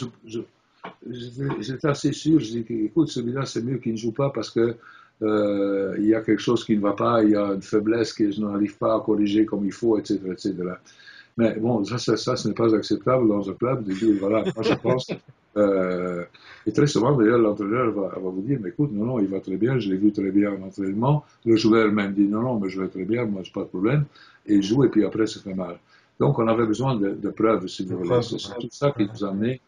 [1.59, 4.77] j'étais assez sûr, je dis écoute, celui-là c'est mieux qu'il ne joue pas parce que
[5.23, 8.13] euh, il y a quelque chose qui ne va pas, il y a une faiblesse
[8.13, 10.19] que je n'arrive pas à corriger comme il faut, etc.
[10.31, 10.53] etc.
[11.37, 14.43] Mais bon, ça, ça, ça ce n'est pas acceptable dans un club de dire, voilà,
[14.55, 15.07] moi je pense.
[15.55, 16.23] Euh,
[16.67, 19.39] et très souvent, d'ailleurs, l'entraîneur va, va, vous dire, mais écoute, non, non, il va
[19.39, 21.25] très bien, je l'ai vu très bien en entraînement.
[21.47, 23.65] Le joueur même dit, non, non, mais je vais très bien, moi, je pas de
[23.65, 24.05] problème.
[24.45, 25.79] Et il joue, et puis après, ça fait mal.
[26.19, 28.21] Donc, on avait besoin de, de preuves, si vous voulez.
[28.21, 29.59] C'est tout ça qui nous a amené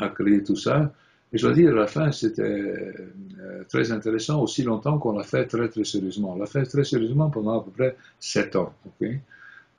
[0.00, 0.90] à créer tout ça.
[1.34, 5.24] Et je dois dire, à la fin, c'était euh, très intéressant, aussi longtemps qu'on l'a
[5.24, 6.32] fait très, très sérieusement.
[6.32, 8.72] On l'a fait très sérieusement pendant à peu près sept ans.
[8.86, 9.20] Okay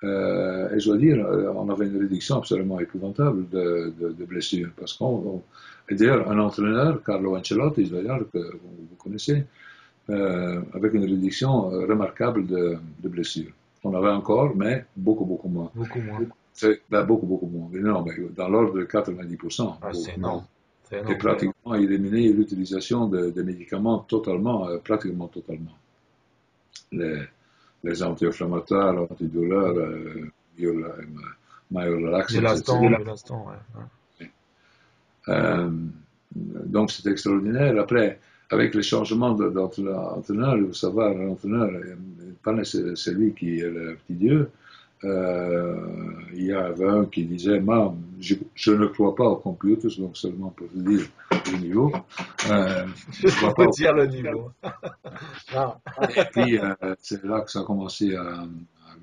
[0.04, 4.72] et je dois dire, euh, on avait une réduction absolument épouvantable de, de, de blessures.
[4.76, 5.44] Parce qu'on,
[5.92, 9.44] et d'ailleurs, un entraîneur, Carlo Ancelotti, d'ailleurs, que vous, connaissez,
[10.10, 13.52] euh, avec une réduction euh, remarquable de, de, blessures.
[13.84, 15.70] On avait encore, mais beaucoup, beaucoup moins.
[15.76, 16.20] Beaucoup moins.
[16.90, 17.68] Ben, beaucoup, beaucoup moins.
[17.72, 19.76] Mais non, mais dans l'ordre de 90%.
[19.82, 20.46] Ah, c'est énorme.
[20.94, 25.78] Et pratiquement éliminer l'utilisation de, de, médicaments totalement, euh, pratiquement totalement.
[26.92, 27.22] Les,
[27.84, 30.32] les anti-inflammatoires, antidouleurs, euh,
[31.72, 32.34] myolax.
[32.34, 34.30] De l'instant, ouais.
[35.30, 35.70] Euh,
[36.34, 37.80] donc c'est extraordinaire.
[37.80, 41.70] Après, avec les changements d'entraîneur, vous savez, l'entraîneur,
[42.64, 44.50] c'est lui qui est le petit Dieu.
[45.04, 45.76] Euh,
[46.34, 50.16] il y avait un qui disait, moi, je, je, ne crois pas aux computers, donc
[50.16, 51.08] seulement pour vous dire
[51.52, 51.92] le niveau.
[52.50, 54.52] Euh, je ne crois pas dire le niveau.
[56.16, 58.48] Et puis, euh, c'est là que ça a commencé à, à,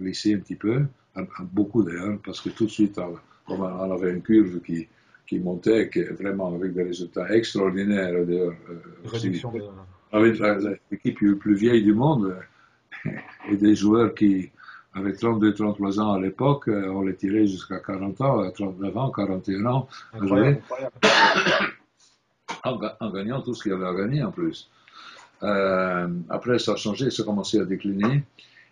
[0.01, 4.13] glisser un petit peu, à, beaucoup d'ailleurs, parce que tout de suite, on, on avait
[4.13, 4.87] une curve qui,
[5.27, 8.55] qui montait, qui, vraiment avec des résultats extraordinaires d'ailleurs.
[8.71, 9.63] Euh, Réduction de...
[10.11, 10.39] Avec
[10.91, 12.35] l'équipe plus, plus vieille du monde
[13.51, 14.51] et des joueurs qui
[14.95, 19.67] avec 32-33 ans à l'époque, euh, on les tirait jusqu'à 40 ans, 39 ans, 41
[19.67, 19.89] ans,
[22.65, 24.71] en, en, gagnant tout ce qu'il y avait à gagner en plus.
[25.43, 28.25] Euh, après, ça a changé, ça a commencé à décliner.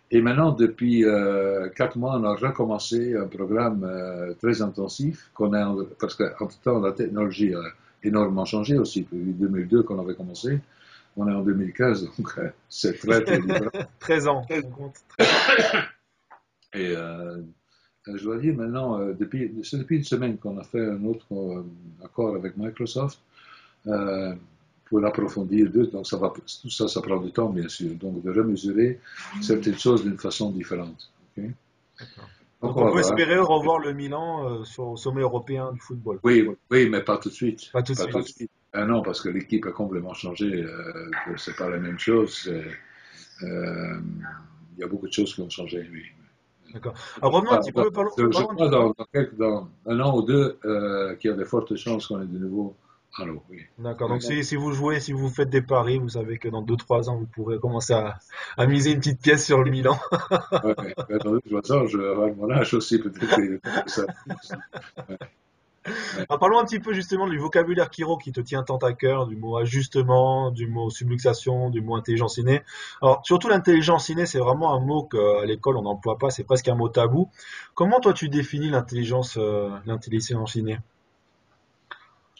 [0.09, 5.53] Et maintenant, depuis euh, 4 mois, on a recommencé un programme euh, très intensif, qu'on
[5.53, 7.61] a, parce qu'entre-temps, la technologie a
[8.03, 10.59] énormément changé aussi, depuis 2002 qu'on avait commencé.
[11.17, 13.41] On est en 2015, donc euh, c'est très, très
[13.99, 14.45] 13 ans.
[16.73, 17.41] Et euh,
[18.05, 21.25] je dois dire maintenant, euh, depuis, c'est depuis une semaine qu'on a fait un autre
[21.31, 21.63] euh,
[22.03, 23.19] accord avec Microsoft
[24.85, 25.69] pour l'approfondir.
[25.71, 27.91] Donc ça va, tout ça, ça prend du temps, bien sûr.
[27.95, 28.99] Donc de remesurer
[29.41, 31.11] certaines choses d'une façon différente.
[31.37, 31.51] Okay?
[32.61, 36.19] Donc, on, on peut espérer revoir le Milan sur, au sommet européen du football.
[36.23, 37.69] Oui, oui, mais pas tout de suite.
[37.71, 38.49] Pas tout de suite.
[38.73, 40.63] Ah non, parce que l'équipe a complètement changé.
[40.63, 42.51] Euh, c'est pas la même chose.
[43.41, 46.03] Il y a beaucoup de choses qui ont changé, oui.
[46.73, 46.93] D'accord.
[47.21, 47.91] Alors revenons un petit peu.
[47.91, 51.37] Parlons, je crois dans, dans, quelques, dans, un an ou deux euh, qu'il y a
[51.37, 52.75] de fortes chances qu'on ait de nouveau
[53.17, 53.41] à l'eau.
[53.49, 53.61] Oui.
[53.79, 54.09] D'accord.
[54.09, 57.09] Donc si, si, vous jouez, si vous faites des paris, vous savez que dans 2-3
[57.09, 58.19] ans, vous pourrez commencer à,
[58.57, 59.97] à, miser une petite pièce sur le Milan.
[60.63, 60.73] oui,
[61.09, 63.39] mais dans 2-3 ans, je vais avoir mon âge aussi peut-être.
[66.39, 69.35] parlons un petit peu justement du vocabulaire Kiro qui te tient tant à cœur, du
[69.35, 72.61] mot ajustement, du mot subluxation, du mot intelligence innée.
[73.01, 76.67] Alors surtout l'intelligence innée, c'est vraiment un mot qu'à l'école on n'emploie pas, c'est presque
[76.67, 77.29] un mot tabou.
[77.75, 80.79] Comment toi tu définis l'intelligence, euh, l'intelligence innée?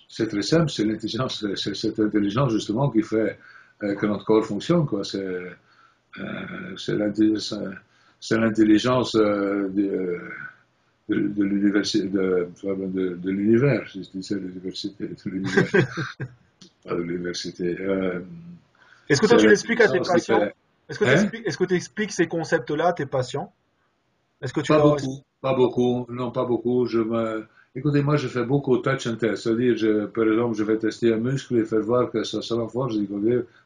[0.09, 3.37] C'est très simple, c'est l'intelligence, c'est cette intelligence justement qui fait
[3.83, 4.85] euh, que notre corps fonctionne.
[4.85, 5.03] Quoi.
[5.03, 5.19] C'est,
[6.19, 7.53] euh, c'est l'intelligence
[9.15, 10.19] euh, de,
[11.09, 15.65] de, de l'université, de, de, de, l'univers, je disais l'université, de l'univers,
[16.83, 17.77] pas de l'université.
[19.09, 20.49] Est-ce que toi tu l'expliques à tes patients
[20.89, 23.53] Est-ce que tu expliques, est-ce que tu expliques ces concepts-là à tes patients?
[24.41, 26.85] Est-ce que tu pas beaucoup, pas beaucoup, non pas beaucoup.
[26.85, 29.43] Je me Écoutez, moi, je fais beaucoup de touch and test.
[29.43, 32.89] C'est-à-dire, par exemple, je vais tester un muscle et faire voir que ça, ça fort.
[32.89, 33.07] Je dis,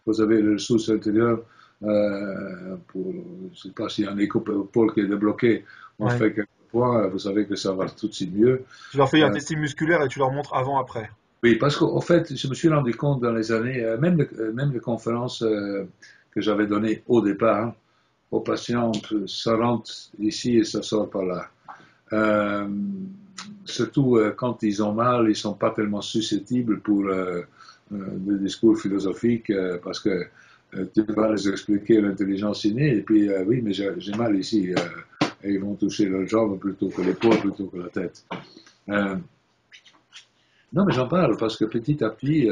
[0.05, 1.39] vous avez le ressource intérieur
[1.83, 5.63] euh, pour, je ne sais pas s'il y a un épaule qui est débloqué.
[5.97, 8.63] On fait quelques vous savez que ça va tout de suite mieux.
[8.91, 11.09] Tu leur fais un euh, test musculaire et tu leur montres avant-après.
[11.43, 14.71] Oui, parce qu'en fait, je me suis rendu compte dans les années, euh, même, même
[14.71, 17.73] les conférences que j'avais données au départ,
[18.31, 18.91] aux patients,
[19.27, 21.47] ça rentre ici et ça sort par là.
[22.13, 22.67] Euh,
[23.65, 27.41] surtout euh, quand ils ont mal, ils sont pas tellement susceptibles pour euh,
[27.93, 29.51] euh des discours philosophiques
[29.83, 30.27] parce que
[30.93, 34.73] tu vas les expliquer l'intelligence innée et puis oui, mais j'ai mal ici
[35.43, 38.25] et ils vont toucher leur jambe plutôt que l'épaule, plutôt que la tête.
[38.87, 42.49] non, mais j'en parle parce que petit à petit,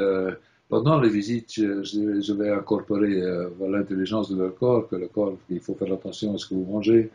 [0.68, 3.22] pendant les visites, je, vais incorporer
[3.60, 6.66] l'intelligence de leur corps, que le corps, il faut faire attention à ce que vous
[6.66, 7.10] mangez,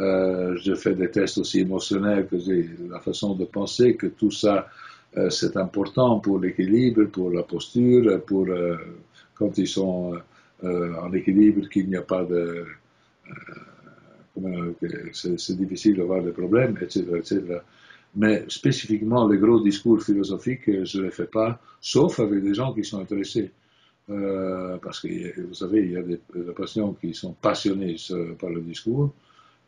[0.00, 2.36] euh, je fais des tests aussi émotionnels, que
[2.90, 4.66] la façon de penser, que tout ça,
[5.16, 8.76] euh, c'est important pour l'équilibre, pour la posture, pour euh,
[9.34, 10.14] quand ils sont
[10.64, 12.64] euh, en équilibre, qu'il n'y a pas de...
[15.12, 17.42] c'est difficile d'avoir des problèmes, etc., etc.
[18.16, 22.72] Mais spécifiquement, les gros discours philosophiques, je ne les fais pas, sauf avec des gens
[22.72, 23.50] qui sont intéressés.
[24.06, 27.96] parce que, vous savez, il y a des, des patients qui sont passionnés
[28.38, 29.12] par le discours,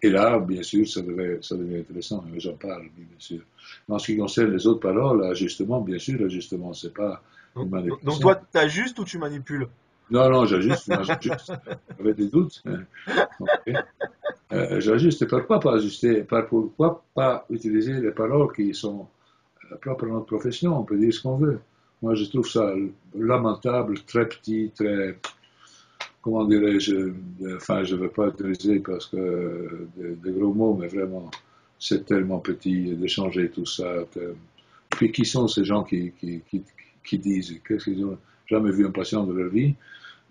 [0.03, 3.41] et là, bien sûr, ça devient, ça devient intéressant, j'en parle, bien sûr.
[3.89, 7.23] En ce qui concerne les autres paroles, l'ajustement, bien sûr, l'ajustement, c'est pas
[7.57, 9.67] donc, donc toi, tu ajustes ou tu manipules?
[10.11, 11.53] Non, non, j'ajuste, j'ajuste.
[11.99, 12.63] Avec des doutes.
[13.41, 13.75] Okay.
[14.53, 15.27] Euh, j'ajuste.
[15.27, 16.23] Pourquoi pas ajuster?
[16.23, 19.09] Pourquoi pas utiliser les paroles qui sont
[19.73, 21.59] euh, propres à notre profession On peut dire ce qu'on veut.
[22.03, 22.73] Moi, je trouve ça
[23.19, 25.19] lamentable, très petit, très
[26.27, 27.13] comment dirais-je,
[27.55, 31.31] enfin, je ne veux pas utiliser parce que des, gros mots, mais vraiment,
[31.79, 34.05] c'est tellement petit d'échanger tout ça.
[34.91, 36.43] Puis qui sont ces gens qui, qui,
[37.05, 37.61] qui, disent?
[37.67, 39.75] Qu'est-ce qu'ils n'ont jamais vu un patient de leur vie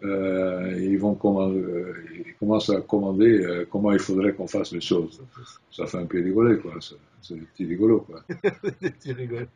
[0.04, 4.72] euh, ils vont commander, euh, ils commencent à commander euh, comment il faudrait qu'on fasse
[4.74, 5.22] les choses.
[5.72, 6.74] Ça fait un peu rigoler, quoi.
[7.22, 8.22] C'est des petits rigolos, quoi.
[8.82, 9.48] des petits rigolos.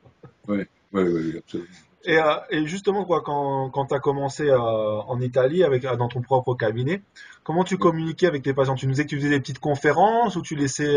[0.48, 1.70] Oui, oui, oui, absolument.
[2.06, 6.22] Et, euh, et, justement, quoi, quand, quand tu as commencé en Italie avec, dans ton
[6.22, 7.02] propre cabinet,
[7.44, 8.76] comment tu communiquais avec tes patients?
[8.76, 10.96] Tu nous disais que tu faisais des petites conférences ou tu laissais,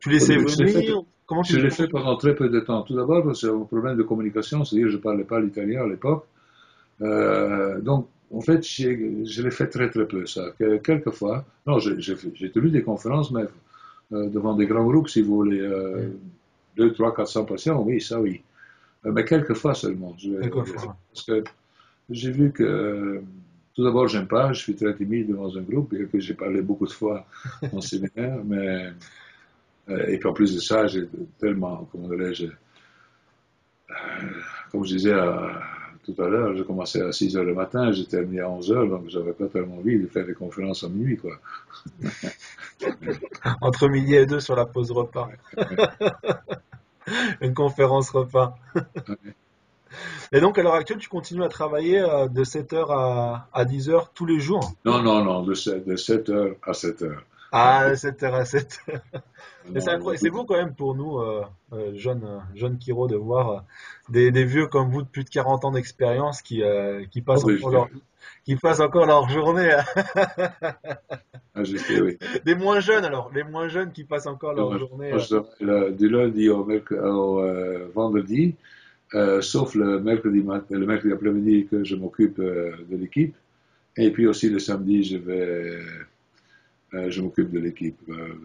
[0.00, 1.02] tu laissais venir?
[1.26, 2.82] Comment tu Je l'ai fait pendant très peu de temps.
[2.82, 5.86] Tout d'abord, c'est un problème de communication, c'est-à-dire que je ne parlais pas l'italien à
[5.86, 6.26] l'époque.
[7.82, 10.46] Donc, en fait, je l'ai fait très très peu, ça.
[10.82, 13.44] Quelquefois, non, j'ai tenu des conférences, mais
[14.10, 15.62] devant des grands groupes, si vous voulez,
[16.76, 18.42] 2, 3, 400 patients, oui, ça oui.
[19.06, 20.16] Euh, mais quelques fois seulement.
[21.12, 21.44] Parce que
[22.10, 23.22] j'ai vu que,
[23.74, 26.62] tout d'abord, j'aime pas, je suis très timide dans un groupe, et que j'ai parlé
[26.62, 27.26] beaucoup de fois
[27.72, 28.92] en séminaire, mais,
[29.88, 33.94] euh, et puis en plus de ça, j'ai tellement, comment dirais-je, euh,
[34.70, 35.14] comme je disais
[36.04, 38.86] tout à l'heure, j'ai commencé à 6 heures le matin, j'ai terminé à 11 heures,
[38.86, 41.38] donc j'avais pas tellement envie de faire des conférences à minuit, quoi.
[43.60, 45.30] Entre midi et deux sur la pause repas.
[47.40, 48.56] une conférence repas.
[50.32, 54.08] Et donc, à l'heure actuelle, tu continues à travailler euh, de 7h à, à 10h
[54.14, 54.72] tous les jours?
[54.84, 57.12] Non, non, non, de, 7, de 7h à 7h.
[57.56, 60.16] Ah, 7h à 7h.
[60.18, 63.64] C'est beau quand même pour nous, euh, euh jeunes, euh, jeunes Kiro, de voir
[64.08, 66.62] des, des, vieux comme vous de plus de 40 ans d'expérience qui,
[67.10, 67.88] qui, passent oh, encore leur,
[68.44, 69.70] qui passent encore leur journée.
[71.54, 72.18] ah, oui.
[72.44, 75.12] Des moins jeunes alors, les moins jeunes qui passent encore leur journée.
[75.92, 77.42] du lundi au, au
[77.94, 78.56] vendredi,
[79.40, 83.36] sauf le mercredi, le mercredi après-midi que je m'occupe de l'équipe.
[83.96, 85.82] Et puis aussi le samedi, je vais euh,
[87.08, 87.98] je m'occupe de l'équipe.
[88.08, 88.38] Euh,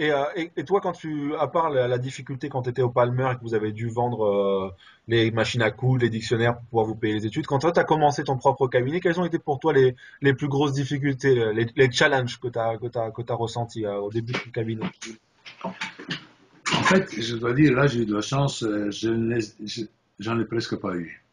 [0.00, 3.30] euh, et, et, toi, quand tu, à part la, difficulté quand tu étais au Palmer
[3.32, 4.76] et que vous avez dû vendre
[5.08, 7.80] les machines à coudre, les dictionnaires pour pouvoir vous payer les études, quand toi tu
[7.80, 11.52] as commencé ton propre cabinet, quelles ont été pour toi les, les plus grosses difficultés,
[11.52, 14.50] les, les challenges que tu as, que as, que as ressentis au début de ton
[14.50, 14.86] cabinet?
[15.64, 19.90] En fait, je dois dire, là j'ai eu de la chance, je
[20.20, 21.24] j'en ai presque pas eu.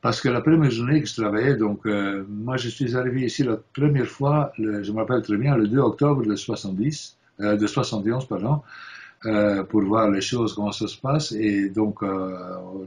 [0.00, 3.42] Parce que la première journée que je travaillais, donc euh, moi je suis arrivé ici
[3.42, 7.66] la première fois, je me rappelle très bien, le 2 octobre de 70, euh, de
[7.66, 8.62] 71, pardon.
[9.26, 11.32] euh, pour voir les choses, comment ça se passe.
[11.32, 12.36] Et donc, euh,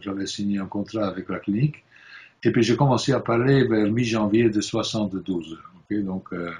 [0.02, 1.84] j'avais signé un contrat avec la clinique.
[2.44, 5.58] Et puis, j'ai commencé à parler vers mi-janvier de 72.
[5.92, 6.52] donc, euh,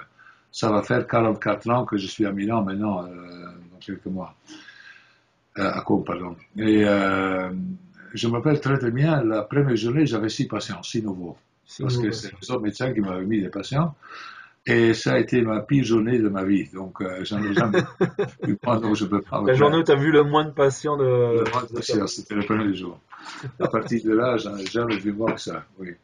[0.50, 4.34] ça va faire 44 ans que je suis à Milan maintenant, dans quelques mois.
[5.56, 6.36] à Côme, pardon.
[6.58, 6.84] Et
[8.14, 11.36] je me rappelle très, très bien, la première journée, j'avais six patients, six nouveaux.
[11.80, 13.94] parce que c'est le seul médecin qui m'avait mis des patients.
[14.64, 16.68] Et ça a été ma pire journée de ma vie.
[16.72, 17.80] Donc, euh, j'en ai jamais
[18.46, 19.42] eu donc je peux pas.
[19.44, 21.04] La journée où tu as vu le moins de patients de.
[21.04, 23.00] Le moins de patients, c'était le premier jour.
[23.58, 25.64] À partir de là, j'en ai jamais vu moins que ça.
[25.78, 25.94] Oui.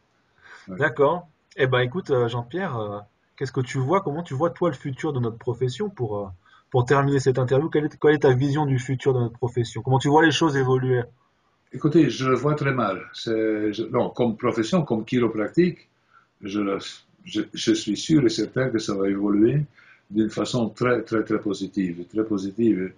[0.67, 1.27] D'accord.
[1.55, 2.99] Eh ben, écoute, euh, Jean-Pierre, euh,
[3.37, 4.01] qu'est-ce que tu vois?
[4.01, 6.31] Comment tu vois, toi, le futur de notre profession pour,
[6.69, 7.69] pour terminer cette interview?
[7.69, 9.81] Quelle est, quelle est ta vision du futur de notre profession?
[9.81, 11.03] Comment tu vois les choses évoluer?
[11.71, 13.09] Écoutez, je le vois très mal.
[13.91, 15.87] non, comme profession, comme chiropractique,
[16.41, 19.65] je suis sûr et certain que ça va évoluer
[20.09, 22.05] d'une façon très, très, très positive.
[22.11, 22.91] Très positive.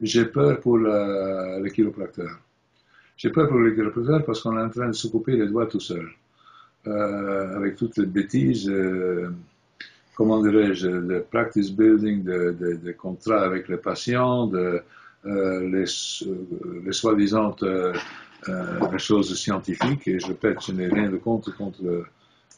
[0.00, 2.38] J'ai peur pour le chiropracteur.
[3.16, 5.66] J'ai peur pour le chiropracteur parce qu'on est en train de se couper les doigts
[5.66, 6.08] tout seul.
[6.86, 9.30] Euh, avec toutes les bêtises, euh,
[10.14, 14.80] comment dirais-je, de practice building, de, de, contrats avec les patients, de euh,
[15.24, 15.84] les,
[16.84, 17.56] les soi-disant
[18.98, 20.08] choses scientifiques.
[20.08, 22.06] Et je répète, je n'ai rien de contre contre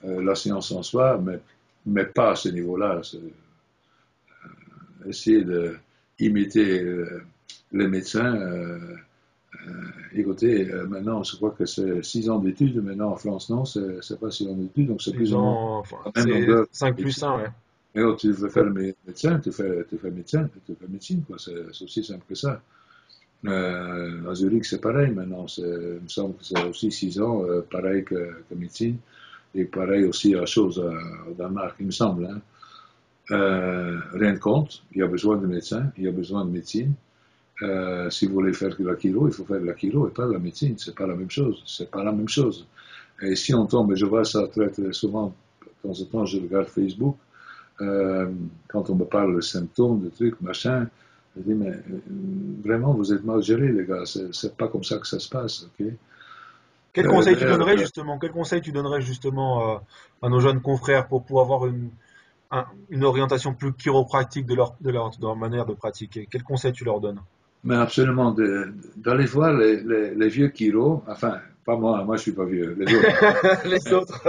[0.04, 1.40] euh, la science en soi, mais,
[1.86, 3.00] mais pas à ce niveau-là.
[3.14, 3.18] Euh,
[5.08, 5.44] essayer
[6.18, 7.22] d'imiter euh,
[7.72, 8.38] les médecins.
[10.12, 12.82] écoutez, maintenant, je crois que c'est 6 ans d'études.
[12.82, 15.82] Maintenant, en France, non, c'est pas 6 ans d'études, donc c'est plus ou moins.
[16.72, 17.44] 5 plus 1, ouais.
[17.94, 21.36] Mais oh, tu veux faire médecin, tu fais, tu fais médecin, tu fais médecine, quoi.
[21.38, 22.60] C'est aussi simple que ça.
[23.46, 25.46] Euh, à Zurich, c'est pareil maintenant.
[25.58, 28.98] Il me semble que c'est aussi 6 ans, pareil que, médecine.
[29.54, 32.26] Et pareil aussi la chose au Danemark, il me semble.
[32.26, 32.40] Hein.
[33.30, 36.50] Euh, rien de compte, il y a besoin de médecins, il y a besoin de
[36.50, 36.94] médecine.
[37.62, 40.10] Euh, si vous voulez faire de la chiro, il faut faire de la chiro et
[40.10, 40.76] pas de la médecine.
[40.78, 41.62] C'est pas la même chose.
[41.66, 42.66] C'est pas la même chose.
[43.22, 46.26] Et si on tombe, et je vois ça très, très souvent, de temps en temps,
[46.26, 47.16] je regarde Facebook,
[47.80, 48.30] euh,
[48.68, 50.86] quand on me parle de symptômes, de trucs, machin,
[51.36, 51.72] je dis, mais
[52.64, 54.02] vraiment, vous êtes mal gérés, les gars.
[54.04, 55.86] C'est pas comme ça que ça se passe, ok?
[56.92, 58.18] Quel euh, conseil tu donnerais justement?
[58.18, 59.78] Quel conseil tu donnerais justement euh,
[60.22, 61.90] à nos jeunes confrères pour pouvoir avoir une,
[62.90, 66.26] une orientation plus chiropractique de leur, de, leur, de leur manière de pratiquer?
[66.30, 67.20] Quel conseil tu leur donnes?
[67.62, 68.34] Mais absolument,
[68.96, 69.82] d'aller voir les,
[70.14, 73.66] les, vieux chiro, enfin, pas moi, moi je suis pas vieux, les autres.
[73.68, 74.22] les autres.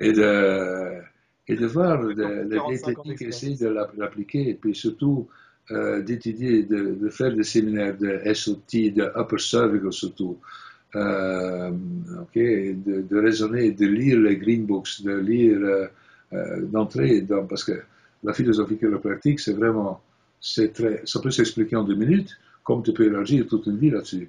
[0.00, 1.02] et, de,
[1.50, 5.28] et de voir les vieilles techniques, essayer de l'appliquer, et puis surtout
[5.70, 10.38] euh, d'étudier, de, de, faire des séminaires de SOT, de Upper Cervical surtout
[10.96, 11.70] euh,
[12.34, 15.86] de, de, raisonner, de lire les green books, de lire, euh,
[16.32, 17.80] euh d'entrer dans, parce que
[18.24, 20.00] la philosophie chiropractique, c'est vraiment,
[20.40, 23.90] c'est très, ça peut s'expliquer en deux minutes, comme tu peux élargir toute une vie
[23.90, 24.28] là-dessus.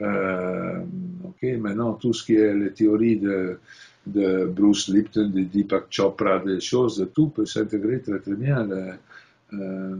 [0.00, 0.80] Euh,
[1.24, 3.58] ok, maintenant, tout ce qui est les théories de,
[4.06, 8.64] de Bruce Lipton, de Deepak Chopra, des choses, tout peut s'intégrer très très bien.
[8.64, 8.92] Le,
[9.52, 9.96] euh,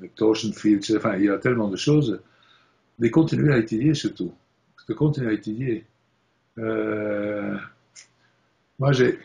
[0.00, 2.20] le torsion field, enfin, il y a tellement de choses.
[2.98, 4.32] De continuer à étudier surtout
[4.88, 5.84] de continuer à étudier.
[6.58, 7.56] Euh,
[8.78, 9.18] moi, j'ai,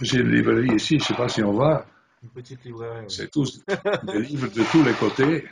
[0.00, 1.86] j'ai une librairie ici, je ne sais pas si on voit.
[2.22, 3.06] Une petite librairie.
[3.08, 3.64] C'est tous
[4.04, 5.44] des livres de tous les côtés.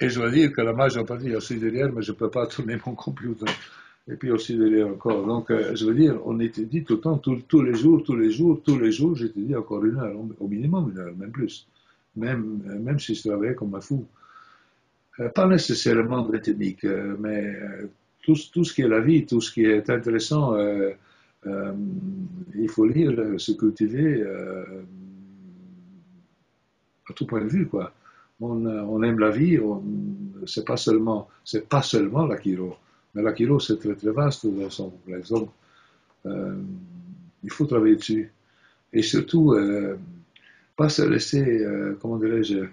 [0.00, 2.30] Et je dois dire que la majeure partie est aussi derrière, mais je ne peux
[2.30, 3.46] pas tourner mon computer.
[4.10, 5.26] Et puis aussi derrière encore.
[5.26, 8.30] Donc, euh, je veux dire, on étudie tout le temps, tous les jours, tous les
[8.30, 11.66] jours, tous les jours, j'étudie encore une heure, au minimum une heure, même plus.
[12.16, 14.06] Même, même si je travaillais comme un fou.
[15.20, 17.86] Euh, pas nécessairement de technique, euh, mais euh,
[18.22, 20.54] tout, ce qui est la vie, tout ce qui est intéressant,
[21.46, 24.22] il faut lire, se cultiver
[27.08, 27.92] à tout point de vue, quoi.
[28.40, 29.58] On, aime la vie,
[30.46, 32.76] c'est pas seulement, c'est pas seulement la chiro,
[33.22, 35.30] la chiro c'est très très vaste dans son complexe.
[35.30, 35.50] Donc,
[36.24, 38.32] il faut travailler dessus.
[38.92, 39.56] Et surtout,
[40.76, 41.66] pas se laisser,
[42.00, 42.66] comment dirais-je,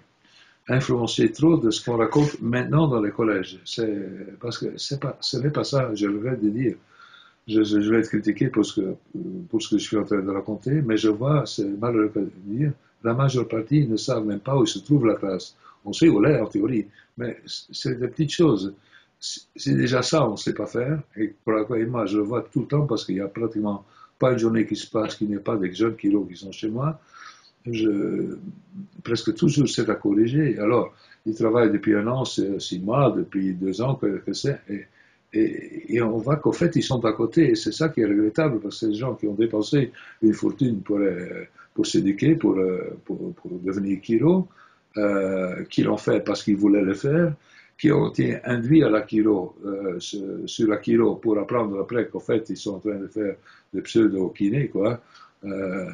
[0.68, 3.60] influencer trop de ce qu'on raconte maintenant dans les collèges.
[4.40, 6.76] Parce que ce n'est pas ça, je vais de dire.
[7.46, 8.96] Je, vais être critiqué pour ce, que,
[9.52, 12.72] je suis en train de raconter, mais je vois, c'est malheureux de dire,
[13.04, 15.56] la majeure partie ne savent même pas où se trouve la classe.
[15.84, 18.74] On sait où elle est en théorie, mais c'est des petites choses.
[19.56, 21.00] C'est déjà ça, on ne sait pas faire.
[21.16, 23.84] Et pour la moi, je le vois tout le temps parce qu'il n'y a pratiquement
[24.18, 26.68] pas une journée qui se passe qu'il n'y ait pas des jeunes qui sont chez
[26.68, 27.00] moi
[29.02, 30.58] presque toujours c'est à corriger.
[30.58, 34.60] Alors, ils travaillent depuis un an, six mois, depuis deux ans, que, c'est.
[35.32, 37.50] Et, on voit qu'au fait, ils sont à côté.
[37.50, 40.80] Et c'est ça qui est regrettable, parce que des gens qui ont dépensé une fortune
[40.80, 41.44] pour, euh,
[41.82, 44.48] s'éduquer, pour, euh, pour, devenir chiro.
[44.98, 47.34] euh, qui l'ont fait parce qu'ils voulaient le faire,
[47.78, 52.56] qui ont été induits à l'Akiro, euh, sur l'Akiro pour apprendre après qu'en fait ils
[52.56, 53.36] sont en train de faire
[53.74, 55.00] des pseudo-kinés, quoi.
[55.44, 55.90] Euh,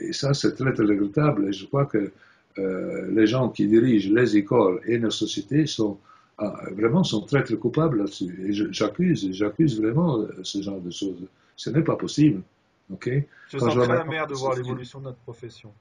[0.00, 1.48] et ça, c'est très, très regrettable.
[1.48, 2.12] Et je crois que
[2.58, 5.98] euh, les gens qui dirigent les écoles et nos sociétés sont
[6.38, 8.38] ah, vraiment sont très, très coupables là-dessus.
[8.46, 11.26] Et j'accuse, j'accuse vraiment ce genre de choses.
[11.56, 12.42] Ce n'est pas possible.
[12.90, 13.10] ok?
[13.48, 15.72] Je sens très amer de voir l'évolution de notre profession.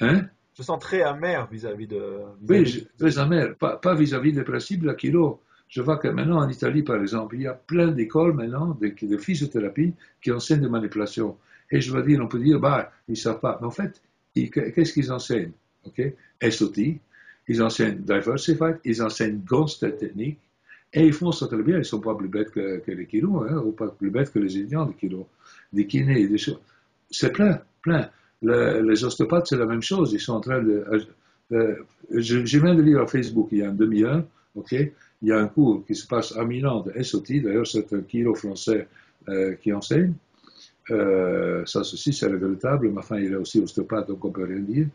[0.00, 0.22] Hein?
[0.54, 2.20] Je sens très amer vis-à-vis de.
[2.48, 3.54] oui, très amer.
[3.56, 5.40] Pas vis-à-vis des principes de l'Akiro.
[5.68, 8.92] Je vois que maintenant en Italie, par exemple, il y a plein d'écoles maintenant de,
[9.06, 11.38] de, physiothérapie qui enseignent des manipulations.
[11.70, 13.58] Et je veux dire, on peut dire, bah, ils ne savent pas.
[13.58, 14.02] Mais en fait,
[14.34, 15.52] qu'est-ce qu'ils enseignent?
[15.86, 16.02] Ok?
[16.42, 16.78] SOT,
[17.48, 20.38] ils enseignent Diversified, ils enseignent Gonstead technique,
[20.92, 21.76] et ils font ça très bien.
[21.76, 24.38] Ils ne sont pas plus bêtes que, les kilos, hein, ou pas plus bêtes que
[24.38, 25.24] les Indiens de kilos,
[25.72, 26.60] des kinés, des choses.
[27.10, 28.10] C'est plein, plein
[28.42, 30.12] les ostéopathes, c'est la même chose.
[30.12, 30.84] Ils sont en train de.
[31.52, 31.76] Euh,
[32.10, 34.24] je, viens de lire à Facebook il y a une demi-heure,
[34.54, 34.72] ok?
[34.72, 38.00] Il y a un cours qui se passe à Milan de SOT, d'ailleurs c'est un
[38.00, 38.88] kilo français
[39.28, 40.14] euh, qui enseigne.
[40.90, 44.60] Euh, ça, ceci, c'est regrettable, mais enfin, il est aussi ostéopathe, donc on peut rien
[44.60, 44.86] dire.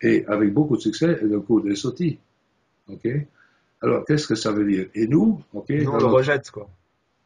[0.00, 2.18] Et avec beaucoup de succès, un cours de SOT.
[2.88, 3.08] ok?
[3.80, 4.86] Alors, qu'est-ce que ça veut dire?
[4.94, 6.68] Et nous, ok nous, on le rejette, quoi.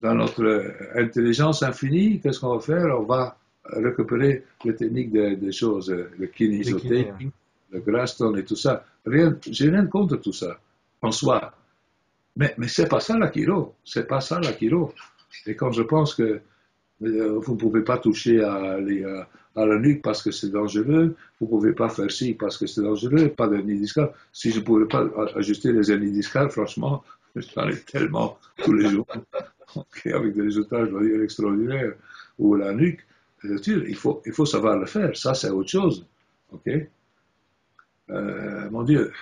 [0.01, 2.99] Dans notre intelligence infinie, qu'est-ce qu'on va faire?
[2.99, 3.37] On va
[3.71, 7.31] récupérer les techniques des, choses, le kinésotaping,
[7.71, 8.85] le Graston et tout ça.
[9.05, 10.59] Rien, j'ai rien contre tout ça,
[11.03, 11.53] en soi.
[12.37, 13.75] Mais, mais c'est pas ça la kilo.
[13.85, 14.93] C'est pas ça la kilo.
[15.47, 16.41] Et quand je pense que
[17.03, 18.79] euh, vous ne pouvez pas toucher à,
[19.55, 22.67] à, la nuque parce que c'est dangereux, vous ne pouvez pas faire ci parce que
[22.67, 24.13] c'est dangereux, pas d'hernie discale.
[24.33, 27.05] Si je ne pouvais pas ajuster les hernies discales, franchement,
[27.37, 29.07] j'en ai tellement tous les jours,
[30.07, 31.93] avec des résultats, je dois dire, extraordinaires,
[32.39, 33.07] ou la nuque
[33.89, 35.17] il faut, savoir le faire.
[35.17, 36.07] Ça, c'est autre chose.
[38.11, 39.13] Euh, Mon Dieu,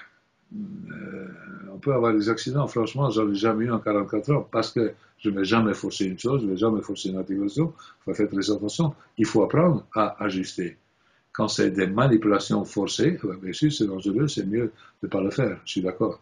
[0.55, 1.29] euh,
[1.72, 2.66] on peut avoir des accidents.
[2.66, 6.07] Franchement, j'en ai jamais eu en 44 ans parce que je ne vais jamais forcer
[6.07, 7.72] une chose, je ne vais jamais forcer une articulation.
[7.77, 8.95] Il faut faire très attention.
[9.18, 10.77] Il faut apprendre à ajuster.
[11.33, 14.72] Quand c'est des manipulations forcées, bien sûr, c'est dangereux, c'est mieux de
[15.05, 15.59] ne pas le faire.
[15.64, 16.20] Je suis d'accord.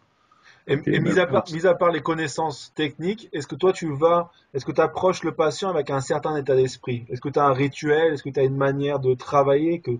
[0.67, 4.31] Et, mis, à part, mis, à part, les connaissances techniques, est-ce que toi tu vas,
[4.53, 7.05] est-ce que tu approches le patient avec un certain état d'esprit?
[7.09, 8.13] Est-ce que tu as un rituel?
[8.13, 9.91] Est-ce que tu as une manière de travailler que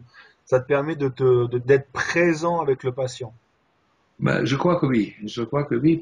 [0.46, 1.10] ça te permet de
[1.58, 3.34] d'être présent avec le patient?
[4.20, 5.16] Ben, je crois que oui.
[5.26, 6.00] Je crois que oui.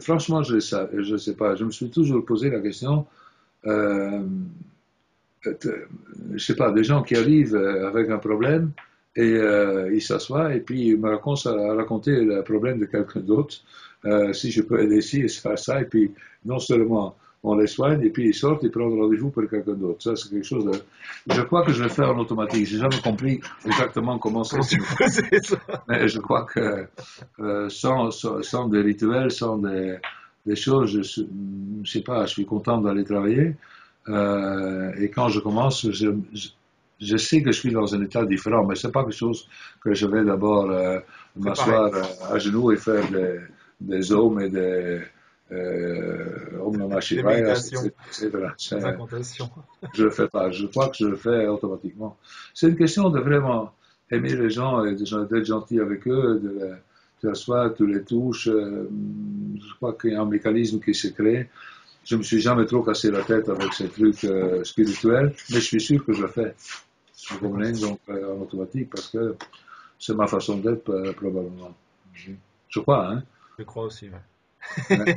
[0.00, 1.54] franchement, je ne je sais pas.
[1.54, 3.06] Je me suis toujours posé la question.
[3.66, 4.22] Euh,
[5.42, 8.72] je sais pas, des gens qui arrivent avec un problème
[9.16, 13.56] et euh, ils s'assoient et puis ils me racontent, raconter le problème de quelqu'un d'autre.
[14.04, 16.12] Euh, si je peux aider ici et faire ça, et puis
[16.44, 20.02] non seulement on les soigne, et puis ils sortent et prennent rendez-vous pour quelqu'un d'autre.
[20.02, 20.72] Ça, c'est quelque chose de...
[21.32, 22.66] Je crois que je vais faire en automatique.
[22.66, 25.56] J'ai jamais compris exactement comment ça se fait.
[25.88, 26.86] Mais je crois que
[27.40, 29.96] euh, sans, sans, des rituels, sans des,
[30.44, 33.54] des choses, je, ne sais pas, je suis content d'aller travailler.
[34.08, 36.48] Euh, et quand je commence, je, je,
[37.16, 39.48] sais que je suis dans un état différent, mais c'est pas quelque chose
[39.82, 40.98] que je vais d'abord euh,
[41.36, 41.90] m'asseoir
[42.30, 43.40] à genoux et faire des
[43.80, 45.00] des hommes et des
[45.52, 47.22] euh, hommes non etc.
[49.94, 50.50] Je le fais pas.
[50.50, 52.16] Je crois que je le fais automatiquement.
[52.52, 53.72] C'est une question de vraiment
[54.10, 56.72] aimer les gens et d'être gentil avec eux, de
[57.22, 58.48] les asseoir, tu les touches.
[58.48, 58.88] Euh,
[59.54, 61.48] je crois qu'il y a un mécanisme qui se crée.
[62.06, 65.60] Je me suis jamais trop cassé la tête avec ces trucs euh, spirituels, mais je
[65.60, 66.54] suis sûr que je le fais.
[67.80, 69.34] donc euh, en automatique parce que
[69.98, 71.74] c'est ma façon d'être euh, probablement.
[72.14, 73.24] Je crois, hein.
[73.58, 75.16] Je crois aussi, ouais.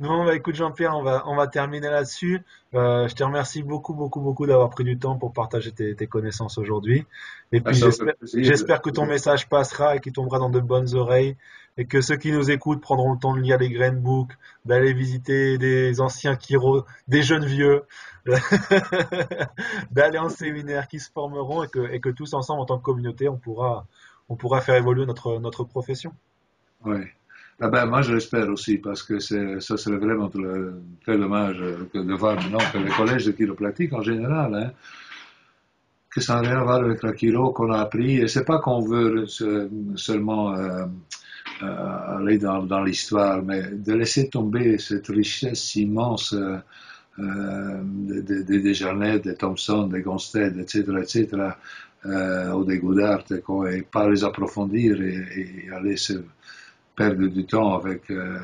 [0.00, 2.40] Non, bah, écoute Jean-Pierre, on va, on va terminer là-dessus.
[2.72, 7.04] Je te remercie beaucoup, beaucoup, beaucoup d'avoir pris du temps pour partager tes, connaissances aujourd'hui.
[7.52, 7.90] Et puis ah,
[8.32, 11.36] j'espère que ton message passera et qu'il tombera dans de bonnes oreilles
[11.78, 14.32] et que ceux qui nous écoutent prendront le temps de lire les grain books,
[14.64, 17.82] d'aller visiter des anciens Kiro, des jeunes vieux,
[19.90, 22.84] d'aller en séminaire qui se formeront et que, et que tous ensemble en tant que
[22.84, 23.86] communauté on pourra,
[24.28, 26.12] on pourra faire évoluer notre, notre profession.
[26.84, 26.98] Oui.
[27.58, 32.34] Ah ben, moi, je l'espère aussi, parce que ça serait vraiment très dommage de voir
[32.34, 34.72] maintenant que les collèges de chiropratique en général, hein,
[36.16, 38.16] que ça n'a rien à voir avec la chiro qu'on a appris.
[38.16, 40.86] Et c'est pas qu'on veut seulement euh,
[41.62, 46.58] euh, aller dans, dans l'histoire, mais de laisser tomber cette richesse immense euh,
[47.18, 51.50] des de, de, des Thompson, des Gonstead, etc., etc.,
[52.06, 56.14] euh, ou des Goudart, et pas les approfondir et, aller se
[56.94, 58.38] perdre du temps avec euh,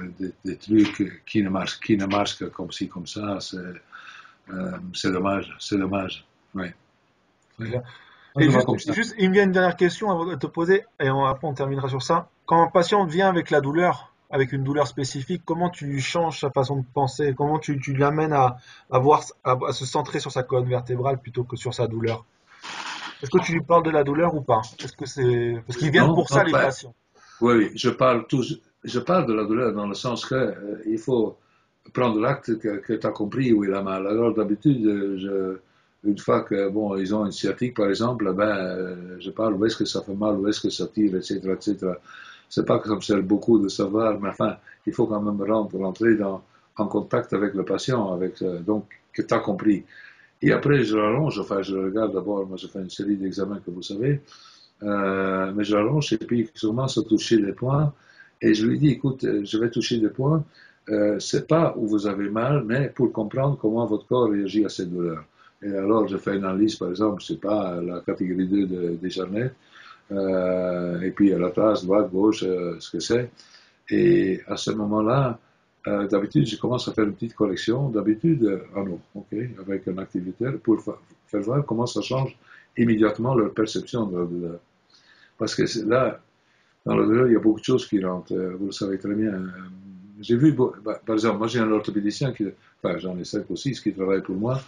[0.44, 3.56] des, trucs qui ne marchent, qui ne marchent que comme ci, comme ça, c'est
[4.52, 6.66] euh, dommage, c'est dommage, oui.
[7.59, 12.03] Juste, il me vient une dernière question à te poser, et après on terminera sur
[12.03, 12.28] ça.
[12.46, 16.50] Quand un patient vient avec la douleur, avec une douleur spécifique, comment tu changes sa
[16.50, 17.34] façon de penser?
[17.36, 18.57] Comment tu, tu l'amènes à,
[18.90, 22.24] à, voir, à, se centrer sur sa colonne vertébrale plutôt que sur sa douleur?
[23.22, 24.62] Est-ce que tu lui parles de la douleur ou pas?
[24.82, 26.94] Est-ce que c'est parce qu'ils viennent pour ça les patients.
[27.40, 28.24] Oui, oui, je parle
[28.84, 31.38] je parle de la douleur dans le sens que euh, il faut
[31.92, 34.07] prendre l'acte que, que tu as compris où il a mal.
[34.07, 34.82] Alors d'habitude,
[35.18, 35.59] je,
[36.05, 39.64] une fois que bon, ils ont une sciatique par exemple, ben, euh, je parle où
[39.66, 41.92] est-ce que ça fait mal, où est-ce que ça tire, etc., etc
[42.53, 45.40] c'est pas que ça me sert beaucoup de savoir, mais enfin, il faut quand même
[45.80, 46.42] rentrer dans,
[46.76, 48.84] en contact avec le patient, euh, donc,
[49.14, 49.84] que tu as compris.
[50.42, 53.70] Et après, je l'allonge, enfin, je regarde d'abord, moi, je fais une série d'examens que
[53.70, 54.20] vous savez,
[54.82, 57.94] euh, mais je l'allonge et puis commence à toucher les points,
[58.42, 60.44] et je lui dis, écoute, je vais toucher des points,
[61.20, 64.90] c'est pas où vous avez mal, mais pour comprendre comment votre corps réagit à cette
[64.90, 65.24] douleur.
[65.62, 69.10] Et alors, je fais une analyse, par exemple, c'est pas la catégorie 2 de, des
[69.10, 69.54] jarnettes,
[70.10, 73.30] euh, et puis à la place, droite, gauche, euh, ce que c'est.
[73.88, 75.38] Et à ce moment-là,
[75.86, 79.98] euh, d'habitude, je commence à faire une petite correction, d'habitude en eau, ok, avec un
[79.98, 80.82] activateur, pour
[81.26, 82.36] faire voir comment ça change
[82.76, 84.58] immédiatement leur perception de douleur.
[85.38, 86.20] Parce que là,
[86.84, 89.32] dans douleur, il y a beaucoup de choses qui rentrent, vous le savez très bien.
[90.20, 92.46] J'ai vu, bah, par exemple, moi j'ai un orthopédicien, qui,
[92.82, 94.60] enfin j'en ai cinq ou six qui travaillent pour moi,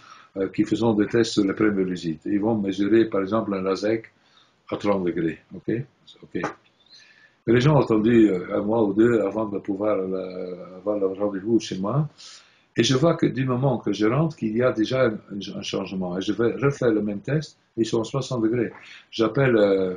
[0.53, 2.21] qui font des tests sur premières visites.
[2.25, 4.11] Ils vont mesurer, par exemple, un LASEC
[4.69, 5.39] à 30 degrés.
[5.53, 5.71] OK?
[6.23, 6.41] OK.
[7.47, 9.99] Les gens ont attendu euh, un mois ou deux avant de pouvoir
[10.77, 12.09] avoir le rendez-vous chez moi.
[12.77, 16.17] Et je vois que du moment que je rentre, qu'il y a déjà un, changement.
[16.17, 18.71] Et je vais refaire le même test, ils sont à 60 degrés.
[19.11, 19.93] J'appelle euh,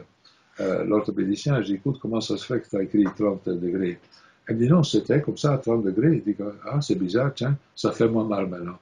[0.61, 3.49] euh, l'orthopédicien et je dis, écoute, comment ça se fait que tu as écrit 30
[3.49, 3.99] degrés?
[4.47, 6.23] Elle me dit, non, c'était comme ça à 30 degrés.
[6.25, 6.37] Je dis,
[6.67, 8.79] ah, c'est bizarre, tiens, ça fait moins mal maintenant.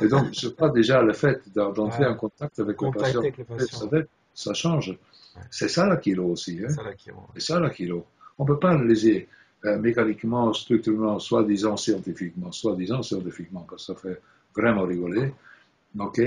[0.00, 3.22] Et donc, je crois déjà le fait d'entrer en contact avec le patient,
[4.34, 4.96] ça change.
[5.50, 6.60] C'est ça la kilo aussi.
[6.62, 6.68] Hein?
[7.34, 8.06] C'est ça la kilo.
[8.38, 9.28] On ne peut pas analyser
[9.64, 14.20] euh, mécaniquement, structurellement, soit-disant scientifiquement, soit-disant scientifiquement, parce que ça fait
[14.54, 15.32] vraiment rigoler.
[15.98, 16.20] OK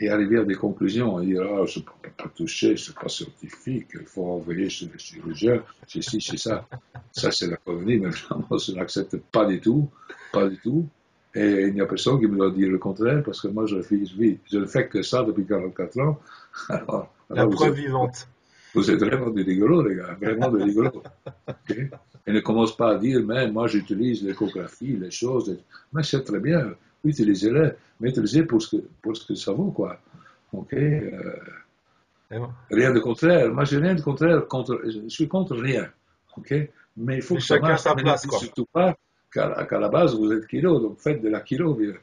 [0.00, 2.96] et, arriver à des conclusions et dire ah, je ne peux pas toucher, ce n'est
[3.00, 6.66] pas scientifique, il faut envoyer chez le chirurgien, c'est ci, c'est ça.
[7.12, 8.10] Ça, c'est la colonie, mais
[8.50, 9.88] moi, je n'accepte pas du tout,
[10.32, 10.88] pas du tout.
[11.34, 13.76] Et il n'y a personne qui me doit dire le contraire, parce que moi, je,
[13.82, 16.20] je ne fais que ça depuis 44 ans.
[16.68, 18.28] Alors, la preuve vivante.
[18.74, 21.02] Vous êtes vraiment des rigolos, les gars, vraiment des rigolos.
[22.26, 25.58] Et ne commence pas à dire, mais moi j'utilise l'échographie, les choses.
[25.92, 26.72] Mais c'est très bien,
[27.04, 27.70] utilisez-les,
[28.00, 29.98] mais utilisez pour ce que, pour ce que ça vaut, quoi.
[30.52, 31.10] Ok euh,
[32.70, 33.52] Rien de contraire.
[33.52, 34.80] Moi, j'ai rien de contraire contre.
[34.84, 35.88] Je suis contre rien.
[36.36, 36.52] Ok
[36.96, 38.38] Mais il faut que chacun sa place, quoi.
[38.38, 38.96] Surtout pas
[39.34, 42.00] qu'à la base, vous êtes kilo, donc faites de la kilo, vieux.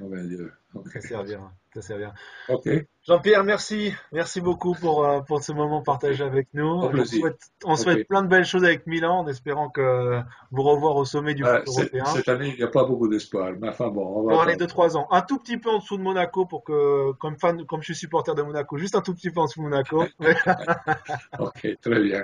[0.00, 1.52] Oh, ça servira.
[1.74, 2.14] Ça servira.
[2.48, 2.68] Ok.
[3.04, 3.92] Jean-Pierre, merci.
[4.12, 6.66] Merci beaucoup pour, euh, pour ce moment partagé avec nous.
[6.66, 10.20] On souhaite, on souhaite plein de belles choses avec Milan en espérant que
[10.52, 12.04] vous revoir au sommet du foot européen.
[12.04, 13.50] Cette année, il n'y a pas beaucoup d'espoir.
[13.60, 14.32] Mais enfin, bon, on va.
[14.34, 15.08] Pour aller de 3 ans.
[15.10, 17.96] Un tout petit peu en dessous de Monaco pour que, comme fan, comme je suis
[17.96, 20.04] supporter de Monaco, juste un tout petit peu en dessous de Monaco.
[21.40, 22.22] ok, très bien.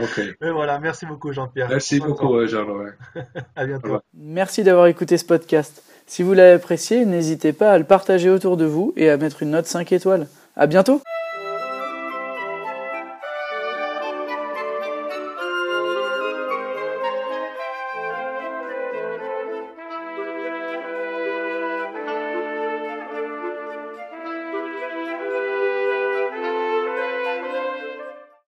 [0.00, 0.18] Ok.
[0.18, 1.68] Et voilà, merci beaucoup, Jean-Pierre.
[1.68, 2.90] Merci beaucoup, euh, Jean-Laurent.
[3.56, 3.98] à bientôt.
[4.14, 5.82] Merci d'avoir écouté ce podcast.
[6.10, 9.44] Si vous l'avez apprécié, n'hésitez pas à le partager autour de vous et à mettre
[9.44, 10.26] une note 5 étoiles.
[10.56, 11.00] À bientôt!